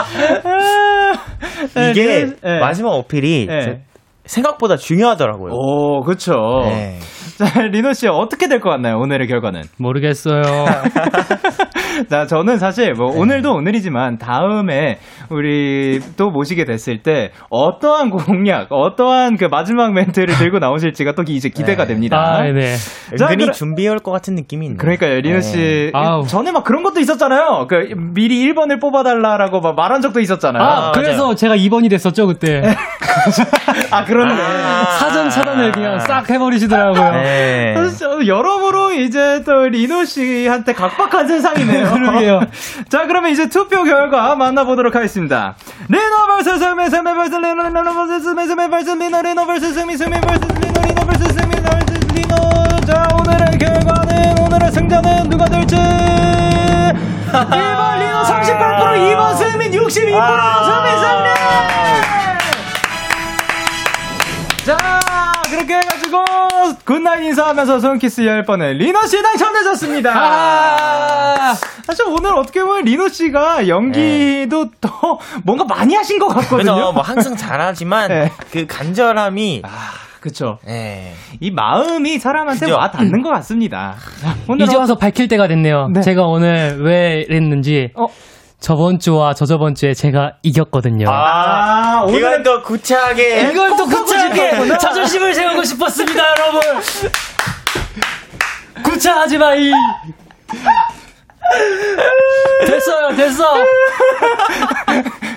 [1.91, 2.59] 이게 네.
[2.61, 3.82] 마지막 어필이 네.
[4.28, 5.52] 제- 생각보다 중요하더라고요.
[5.54, 6.32] 오, 그쵸.
[6.64, 6.98] 네.
[7.39, 8.99] 자, 리노 씨 어떻게 될 것 같나요?
[8.99, 9.62] 오늘의 결과는?
[9.78, 10.43] 모르겠어요.
[12.11, 14.99] 자, 저는 사실 뭐 오늘도 오늘이지만 다음에
[15.30, 21.34] 우리 또 모시게 됐을 때 어떠한 공약, 어떠한 그 마지막 멘트를 들고 나오실지가 또 기-
[21.34, 21.95] 이제 기대가 네.
[21.95, 22.18] 됩니다.
[22.18, 22.74] 아, 네.
[23.16, 24.78] 자, 은근히 그럼- 준비해올 것 같은 느낌이 있네요.
[24.78, 25.91] 그러니까요, 리노 씨.
[25.95, 26.26] 아우.
[26.26, 27.66] 전에 막 그런 것도 있었잖아요.
[27.68, 27.74] 그
[28.14, 30.62] 미리 1번을 뽑아달라라고 막 말한 적도 있었잖아요.
[30.62, 32.62] 아, 그래서 제가 2번이 됐었죠, 그때.
[33.91, 34.34] 아, 그렇네.
[35.01, 37.27] 사전 차단을 그냥 싹 해버리시더라고요.
[37.28, 37.74] 네.
[37.76, 41.90] 그래서 여러모로 이제 또 리노 씨한테 각박한 세상이네요.
[41.94, 42.40] 그러게요.
[42.88, 45.54] 자, 그러면 이제 투표 결과 만나보도록 하겠습니다.
[45.88, 46.02] 리노
[46.42, 50.20] vs 승민, 승민 vs 리노, 리노 vs 승민, 승민 vs 리노, 리노 vs 승민, 승민
[50.20, 52.34] vs 리노, 리노 vs 승민, vs 리노.
[52.86, 55.76] 자, 오늘의 결과는, 오늘의 승자는 누가 될지.
[57.28, 61.28] 1번 리노 38%, 2번 승민 62%, 승민 승리!
[64.64, 64.76] 자,
[65.59, 66.24] 그렇게 해가지고,
[66.84, 70.12] good night 인사하면서 손키스 10번에 리노씨 당첨되셨습니다.
[70.14, 71.54] 아!
[71.84, 76.74] 사실 오늘 어떻게 보면 리노씨가 연기도 더 뭔가 많이 하신 것 같거든요.
[76.74, 78.30] 그래서 뭐 항상 잘하지만 네.
[78.52, 79.68] 그 간절함이 아,
[80.20, 80.59] 그쵸.
[80.68, 81.14] 예.
[81.40, 82.76] 이 마음이 사람한테 그죠?
[82.76, 83.96] 와 닿는 것 같습니다.
[84.20, 85.88] 자, 오늘 이제 와서 밝힐 때가 됐네요.
[85.92, 86.02] 네.
[86.02, 87.90] 제가 오늘 왜 이랬는지.
[87.96, 88.06] 어.
[88.61, 91.09] 저번 주와 저저번 주에 제가 이겼거든요.
[91.09, 94.78] 아, 이건 오늘은 또 구차하게 이걸 또 구차하게.
[94.78, 96.61] 자존심을 세우고 싶었습니다, 여러분.
[98.82, 99.72] 구차하지 마, 이.
[102.66, 103.44] 됐어요, 됐어.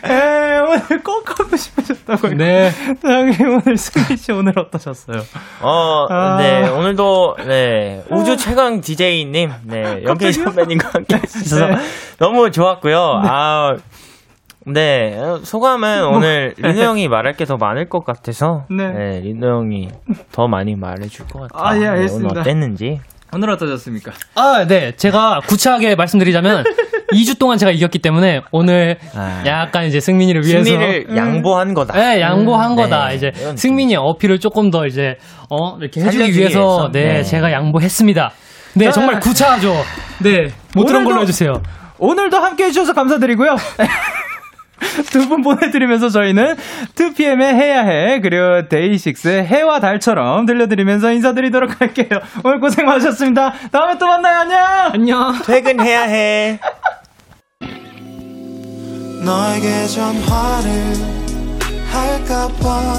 [0.03, 2.33] 에, 오늘 꼭 하고 싶으셨다고요.
[2.33, 2.71] 네.
[3.03, 5.21] 여기 오늘 승리 씨 오늘 어떠셨어요?
[5.61, 6.37] 어, 아.
[6.37, 11.75] 네, 오늘도, 네, 우주 최강 DJ님, 네, 영케이 선배님과 함께 해주셔서 네.
[12.17, 13.21] 너무 좋았고요.
[13.23, 13.75] 아,
[14.65, 18.91] 네, 어, 소감은 오늘 리노 형이 말할 게 더 많을 것 같아서, 네.
[18.91, 19.89] 네, 리노 형이
[20.31, 21.63] 더 많이 말해줄 것 같아요.
[21.67, 22.29] 아, 예, 네, 알겠습니다.
[22.31, 22.99] 오늘 어땠는지.
[23.33, 24.11] 오늘 어떠셨습니까?
[24.35, 24.91] 아, 네.
[24.95, 26.63] 제가 구차하게 말씀드리자면
[27.13, 29.43] 2주 동안 제가 이겼기 때문에 오늘 아.
[29.45, 31.93] 약간 이제 승민이를 위해서 승리를 양보한 거다.
[31.93, 33.09] 네, 양보한 음, 거다.
[33.09, 35.15] 네, 이제 승민이 어필을 조금 더 이제
[35.49, 36.89] 어 이렇게 해주기 위해서 위해서?
[36.91, 37.23] 네, 네.
[37.23, 38.31] 제가 양보했습니다.
[38.75, 38.91] 네, 자.
[38.91, 39.73] 정말 구차하죠.
[40.19, 41.51] 네, 못 들은 걸로 해주세요.
[41.99, 43.55] 오늘도 함께 해주셔서 감사드리고요.
[45.11, 46.55] 두 분 보내드리면서 저희는
[46.95, 52.19] 2PM의 해야 해, 그리고 데이식스의 해와 달처럼 들려드리면서 인사드리도록 할게요.
[52.43, 53.53] 오늘 고생 많으셨습니다.
[53.71, 54.39] 다음에 또 만나요.
[54.39, 54.59] 안녕!
[54.93, 55.33] 안녕.
[55.45, 56.59] 퇴근해야 해.
[59.23, 60.95] 너에게 전화를
[61.91, 62.97] 할까봐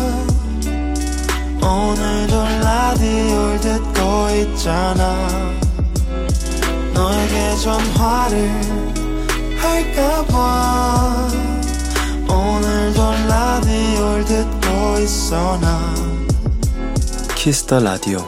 [1.61, 5.29] 오늘도 라디오를 듣고 있잖아
[6.95, 8.51] 너에게 전화를
[9.59, 11.29] 할까봐
[12.33, 16.13] 오늘도 라디오를 듣고 있어 나.
[17.37, 18.19] Kiss the Radio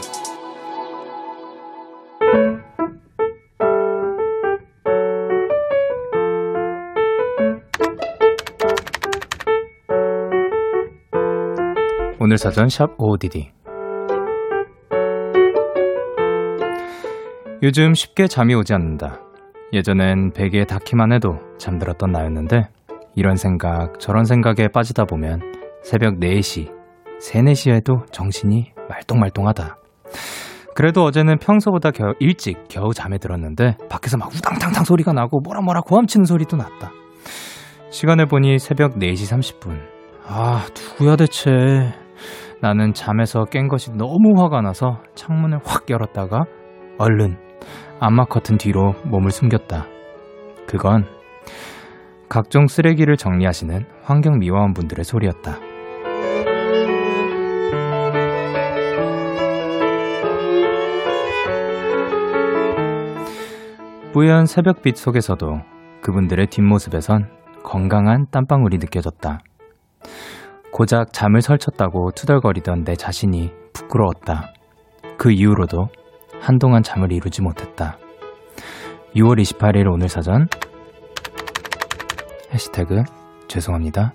[12.19, 13.51] 오늘 사전 샵 ODD
[17.63, 19.21] 요즘 쉽게 잠이 오지 않는다.
[19.73, 22.69] 예전엔 베개에 닿기만 해도 잠들었던 나였는데
[23.15, 25.39] 이런 생각 저런 생각에 빠지다 보면
[25.81, 26.71] 새벽 4시,
[27.19, 29.77] 3, 4시에도 정신이 말똥말똥하다.
[30.75, 35.81] 그래도 어제는 평소보다 겨우 일찍 겨우 잠에 들었는데 밖에서 막 우당탕탕 소리가 나고 뭐라 뭐라
[35.81, 36.91] 고함치는 소리도 났다.
[37.89, 39.79] 시간을 보니 새벽 4시 30분.
[40.27, 41.51] 아, 누구야 대체.
[42.61, 46.45] 나는 잠에서 깬 것이 너무 화가 나서 창문을 확 열었다가
[46.97, 47.37] 얼른
[48.01, 49.85] 암막 커튼 뒤로 몸을 숨겼다.
[50.67, 51.05] 그건
[52.35, 55.57] 각종 쓰레기를 정리하시는 환경미화원분들의 소리였다.
[64.11, 65.61] 뿌연 새벽빛 속에서도
[66.01, 67.29] 그분들의 뒷모습에선
[67.63, 69.39] 건강한 땀방울이 느껴졌다.
[70.73, 74.51] 고작 잠을 설쳤다고 투덜거리던 내 자신이 부끄러웠다.
[75.17, 75.87] 그 이후로도
[76.41, 77.97] 한동안 잠을 이루지 못했다.
[79.15, 80.49] 6월 28일 오늘 사전
[82.55, 83.03] 해시태그
[83.49, 84.13] 죄송합니다.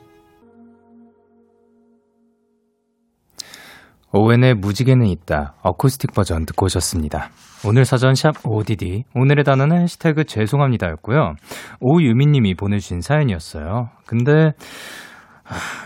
[4.13, 5.55] 오웬의 무지개는 있다.
[5.63, 7.29] 어쿠스틱 버전 듣고 오셨습니다.
[7.67, 9.05] 오늘 사전 샵 ODD.
[9.15, 11.35] 오늘의 단어는 해시태그 죄송합니다였고요.
[11.81, 13.91] 오유미님이 보내주신 사연이었어요.
[14.07, 14.53] 근데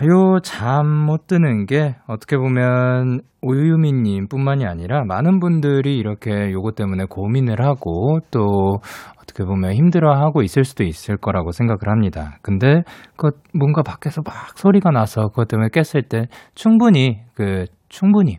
[0.07, 7.05] 요 잠 못 드는 게 어떻게 보면 오유미님 뿐만이 아니라 많은 분들이 이렇게 요것 때문에
[7.09, 8.79] 고민을 하고 또
[9.25, 12.37] 어떻게 보면 힘들어하고 있을 수도 있을 거라고 생각을 합니다.
[12.41, 12.83] 근데
[13.17, 18.37] 그 뭔가 밖에서 막 소리가 나서 그것 때문에 깼을 때 충분히 그 충분히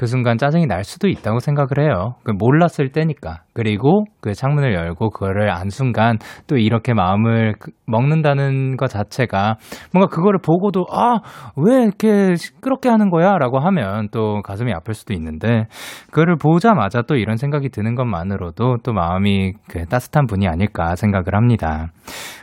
[0.00, 2.14] 그 순간 짜증이 날 수도 있다고 생각을 해요.
[2.24, 3.42] 그 몰랐을 때니까.
[3.52, 9.56] 그리고 그 창문을 열고 그거를 안 순간 또 이렇게 마음을 그- 먹는다는 것 자체가
[9.92, 11.18] 뭔가 그거를 보고도 아,
[11.56, 13.36] 왜 이렇게 시끄럽게 하는 거야?
[13.36, 15.66] 라고 하면 또 가슴이 아플 수도 있는데
[16.06, 21.88] 그거를 보자마자 또 이런 생각이 드는 것만으로도 또 마음이 그 따뜻한 분이 아닐까 생각을 합니다.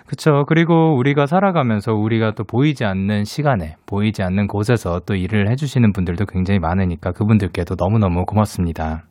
[0.07, 0.45] 그쵸.
[0.47, 6.25] 그리고 우리가 살아가면서 우리가 또 보이지 않는 시간에, 보이지 않는 곳에서 또 일을 해주시는 분들도
[6.27, 9.03] 굉장히 많으니까 그분들 께도 너무너무 고맙습니다.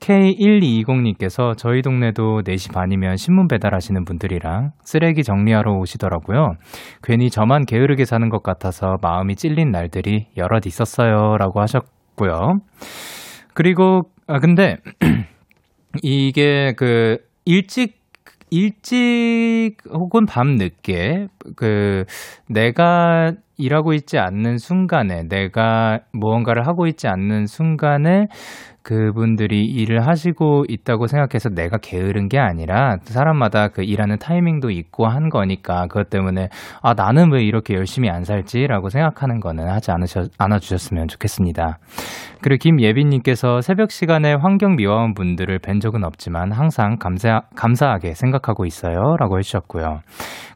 [0.00, 6.54] K1220님께서 저희 동네도 4시 반이면 신문 배달하시는 분들이랑 쓰레기 정리하러 오시더라고요.
[7.02, 11.36] 괜히 저만 게으르게 사는 것 같아서 마음이 찔린 날들이 여럿 있었어요.
[11.36, 12.60] 라고 하셨고요.
[13.52, 14.76] 그리고, 아, 근데,
[16.02, 18.00] 이게 그, 일찍
[18.50, 22.04] 일찍 혹은 밤 늦게 그
[22.48, 28.26] 내가 일하고 있지 않는 순간에 내가 무언가를 하고 있지 않는 순간에
[28.82, 35.28] 그분들이 일을 하시고 있다고 생각해서 내가 게으른 게 아니라 사람마다 그 일하는 타이밍도 있고 한
[35.28, 36.48] 거니까 그것 때문에
[36.82, 41.78] 아 나는 왜 이렇게 열심히 안 살지라고 생각하는 거는 하지 않으셨 않아 주셨으면 좋겠습니다.
[42.42, 49.38] 그리고 김예빈님께서 새벽 시간에 환경 미화원 분들을 뵌 적은 없지만 항상 감사 감사하게 생각하고 있어요라고
[49.38, 50.00] 해주셨고요.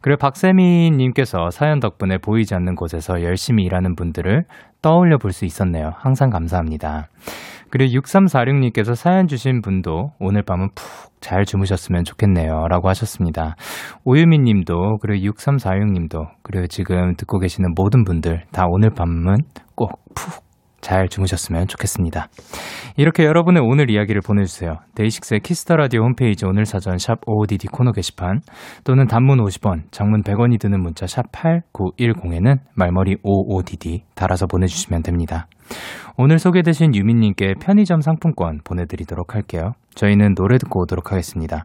[0.00, 4.44] 그리고 박세미님께서 사연 덕분에 보이지 않는 곳에 서 열심히 일하는 분들을
[4.82, 5.92] 떠올려 볼 수 있었네요.
[5.96, 7.08] 항상 감사합니다.
[7.70, 12.68] 그리고 6346님께서 사연 주신 분도 오늘 밤은 푹 잘 주무셨으면 좋겠네요.
[12.68, 13.56] 라고 하셨습니다.
[14.04, 19.38] 오유미 님도, 그리고 6346 님도, 그리고 지금 듣고 계시는 모든 분들 다 오늘 밤은
[19.74, 20.43] 꼭 푹
[20.84, 22.28] 잘 주무셨으면 좋겠습니다.
[22.98, 24.80] 이렇게 여러분의 오늘 이야기를 보내주세요.
[24.94, 28.40] DAY6의 Kiss the Radio 홈페이지 오늘 사연 샵 OODD 코너 게시판
[28.84, 35.46] 또는 단문 50원, 장문 100원이 드는 문자 샵 8910에는 말머리 OODD 달아서 보내주시면 됩니다.
[36.18, 39.72] 오늘 소개되신 유민님께 편의점 상품권 보내드리도록 할게요.
[39.94, 41.64] 저희는 노래 듣고 오도록 하겠습니다.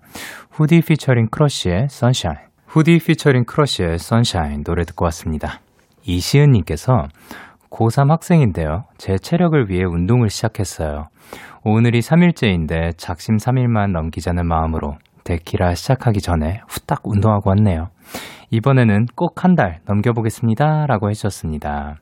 [0.50, 2.38] 후디 피처링 크러쉬의 Sunshine.
[2.68, 5.60] 후디 피처링 크러쉬의 Sunshine 노래 듣고 왔습니다.
[6.06, 7.10] 이시은님께서
[7.72, 8.86] 고3 학생인데요.
[8.98, 11.08] 제 체력을 위해 운동을 시작했어요.
[11.64, 17.90] 오늘이 3일째인데 작심 3일만 넘기자는 마음으로 데키라 시작하기 전에 후딱 운동하고 왔네요.
[18.52, 20.88] 이번에는 꼭 한 달 넘겨보겠습니다.
[20.88, 21.98] 라고 해주셨습니다.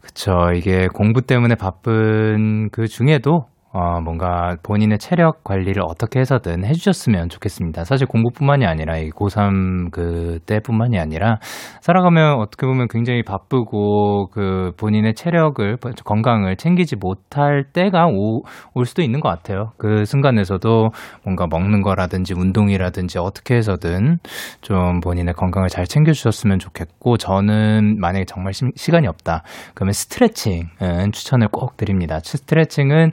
[0.00, 0.32] 그쵸.
[0.54, 3.46] 이게 공부 때문에 바쁜 그 중에도
[3.76, 7.84] 어, 뭔가 본인의 체력 관리를 어떻게 해서든 해주셨으면 좋겠습니다.
[7.84, 11.36] 사실 공부뿐만이 아니라 이 고3 그 때뿐만이 아니라
[11.82, 19.02] 살아가면 어떻게 보면 굉장히 바쁘고 그 본인의 체력을 건강을 챙기지 못할 때가 오, 올 수도
[19.02, 19.72] 있는 것 같아요.
[19.76, 20.88] 그 순간에서도
[21.22, 24.20] 뭔가 먹는 거라든지 운동이라든지 어떻게 해서든
[24.62, 29.42] 좀 본인의 건강을 잘 챙겨주셨으면 좋겠고 저는 만약에 정말 시, 시간이 없다
[29.74, 32.20] 그러면 스트레칭은 추천을 꼭 드립니다.
[32.22, 33.10] 스트레칭은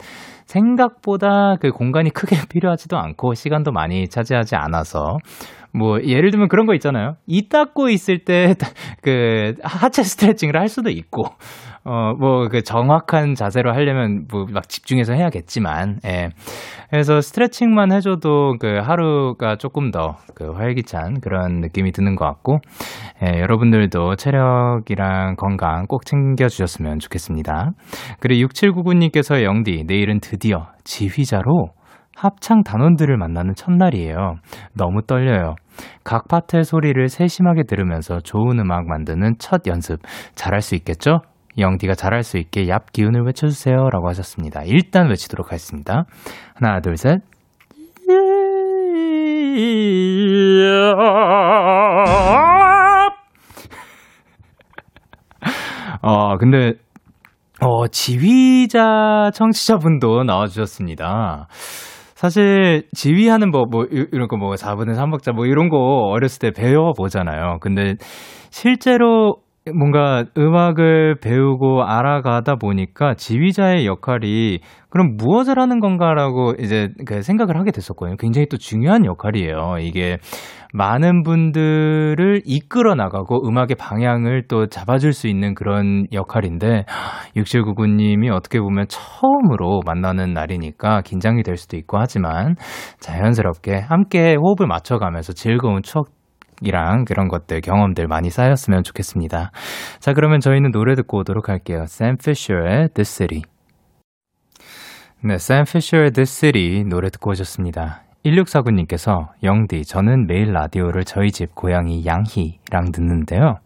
[0.54, 5.18] 생각보다 그 공간이 크게 필요하지도 않고 시간도 많이 차지하지 않아서
[5.74, 7.16] 뭐 예를 들면 그런 거 있잖아요.
[7.26, 8.54] 이 닦고 있을 때
[9.01, 11.24] 그 하체 스트레칭을 할 수도 있고
[11.86, 16.29] 어, 뭐, 그 정확한 자세로 하려면 뭐 막 집중해서 해야겠지만, 예.
[16.89, 22.59] 그래서 스트레칭만 해줘도 그 하루가 조금 더 그 활기찬 그런 느낌이 드는 것 같고,
[23.23, 27.71] 예, 여러분들도 체력이랑 건강 꼭 챙겨주셨으면 좋겠습니다.
[28.19, 31.69] 그리고 6799님께서 영디, 내일은 드디어 지휘자로
[32.15, 34.36] 합창 단원들을 만나는 첫날이에요.
[34.77, 35.55] 너무 떨려요.
[36.03, 39.99] 각 파트의 소리를 세심하게 들으면서 좋은 음악 만드는 첫 연습
[40.36, 41.21] 잘할 수 있겠죠?
[41.58, 43.89] 영디가 잘할 수 있게 얍 기운을 외쳐주세요.
[43.89, 44.64] 라고 하셨습니다.
[44.66, 46.06] 일단 외치도록 하겠습니다.
[46.56, 47.22] 하나, 둘, 셋.
[56.01, 56.74] 어, 근데,
[57.62, 61.47] 어, 지휘자 청취자분도 나와주셨습니다.
[62.16, 67.60] 사실 지휘하는 법, 뭐, 이런 거 뭐, 4분의 3박자 뭐, 이런 거 어렸을 때 배워보잖아요.
[67.62, 67.95] 근데
[68.49, 74.59] 실제로 뭔가 음악을 배우고 알아가다 보니까 지휘자의 역할이
[74.89, 78.18] 그럼 무엇을 하는 건가라고 이제 그 생각을 하게 됐었거든요.
[78.18, 79.78] 굉장히 또 중요한 역할이에요.
[79.80, 80.18] 이게
[80.74, 86.86] 많은 분들을 이끌어 나가고 음악의 방향을 또 잡아줄 수 있는 그런 역할인데
[87.38, 92.55] 6799님이 어떻게 보면 처음으로 만나는 날이니까 긴장이 될 수도 있고 하지만
[92.99, 96.07] 자연스럽게 함께 호흡을 맞춰가면서 즐거운 추억
[96.62, 99.51] 이랑 그런 것들, 경험들 많이 쌓였으면 좋겠습니다.
[99.99, 101.84] 자, 그러면 저희는 노래 듣고 오도록 할게요.
[101.84, 103.41] Sam Fisher의 The City.
[105.24, 108.01] 네, Sam Fisher의 The City 노래 듣고 오셨습니다.
[108.26, 113.58] 1649님께서 영디, 저는 매일 라디오를 저희 집 고양이 양희랑 듣는데요.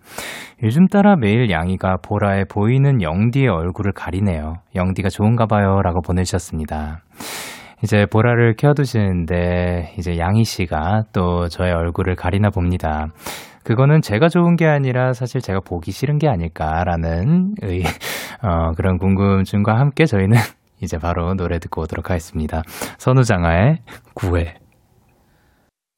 [0.63, 4.55] 요즘 따라 매일 양이가 보라에 보이는 영디의 얼굴을 가리네요.
[4.75, 5.81] 영디가 좋은가 봐요.
[5.83, 7.01] 라고 보내주셨습니다.
[7.83, 13.07] 이제 보라를 켜두시는데 이제 양희 씨가 또 저의 얼굴을 가리나 봅니다.
[13.63, 17.83] 그거는 제가 좋은 게 아니라 사실 제가 보기 싫은 게 아닐까라는 의,
[18.41, 20.37] 어, 그런 궁금증과 함께 저희는
[20.81, 22.61] 이제 바로 노래 듣고 오도록 하겠습니다.
[22.97, 23.79] 선우장아의
[24.13, 24.55] 구회.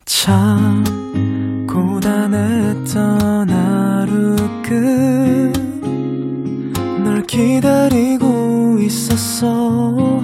[0.06, 0.84] 참
[1.68, 5.70] 고단했던 하루 끝
[7.04, 10.24] 널 기다리고 있었어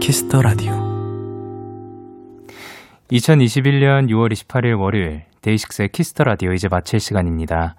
[0.00, 0.72] Kiss the Radio
[3.10, 7.74] 2021년 6월 28일 월요일 데이식스의 Kiss the Radio 이제 마칠 시간입니다.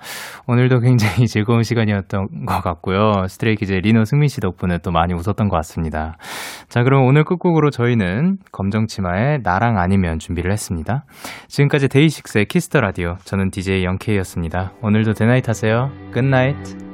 [0.48, 3.28] 오늘도 굉장히 즐거운 시간이었던 것 같고요.
[3.28, 6.18] 스트레이키즈의 리노 승민 씨 덕분에 또 많이 웃었던 것 같습니다.
[6.68, 11.06] 자, 그럼 오늘 끝곡으로 저희는 검정치마의 나랑 아니면 준비를 했습니다.
[11.48, 14.74] 지금까지 데이식스의 Kiss the Radio 저는 DJ 영케이였습니다.
[14.82, 15.92] 오늘도 데나잇 하세요.
[16.12, 16.89] Good night.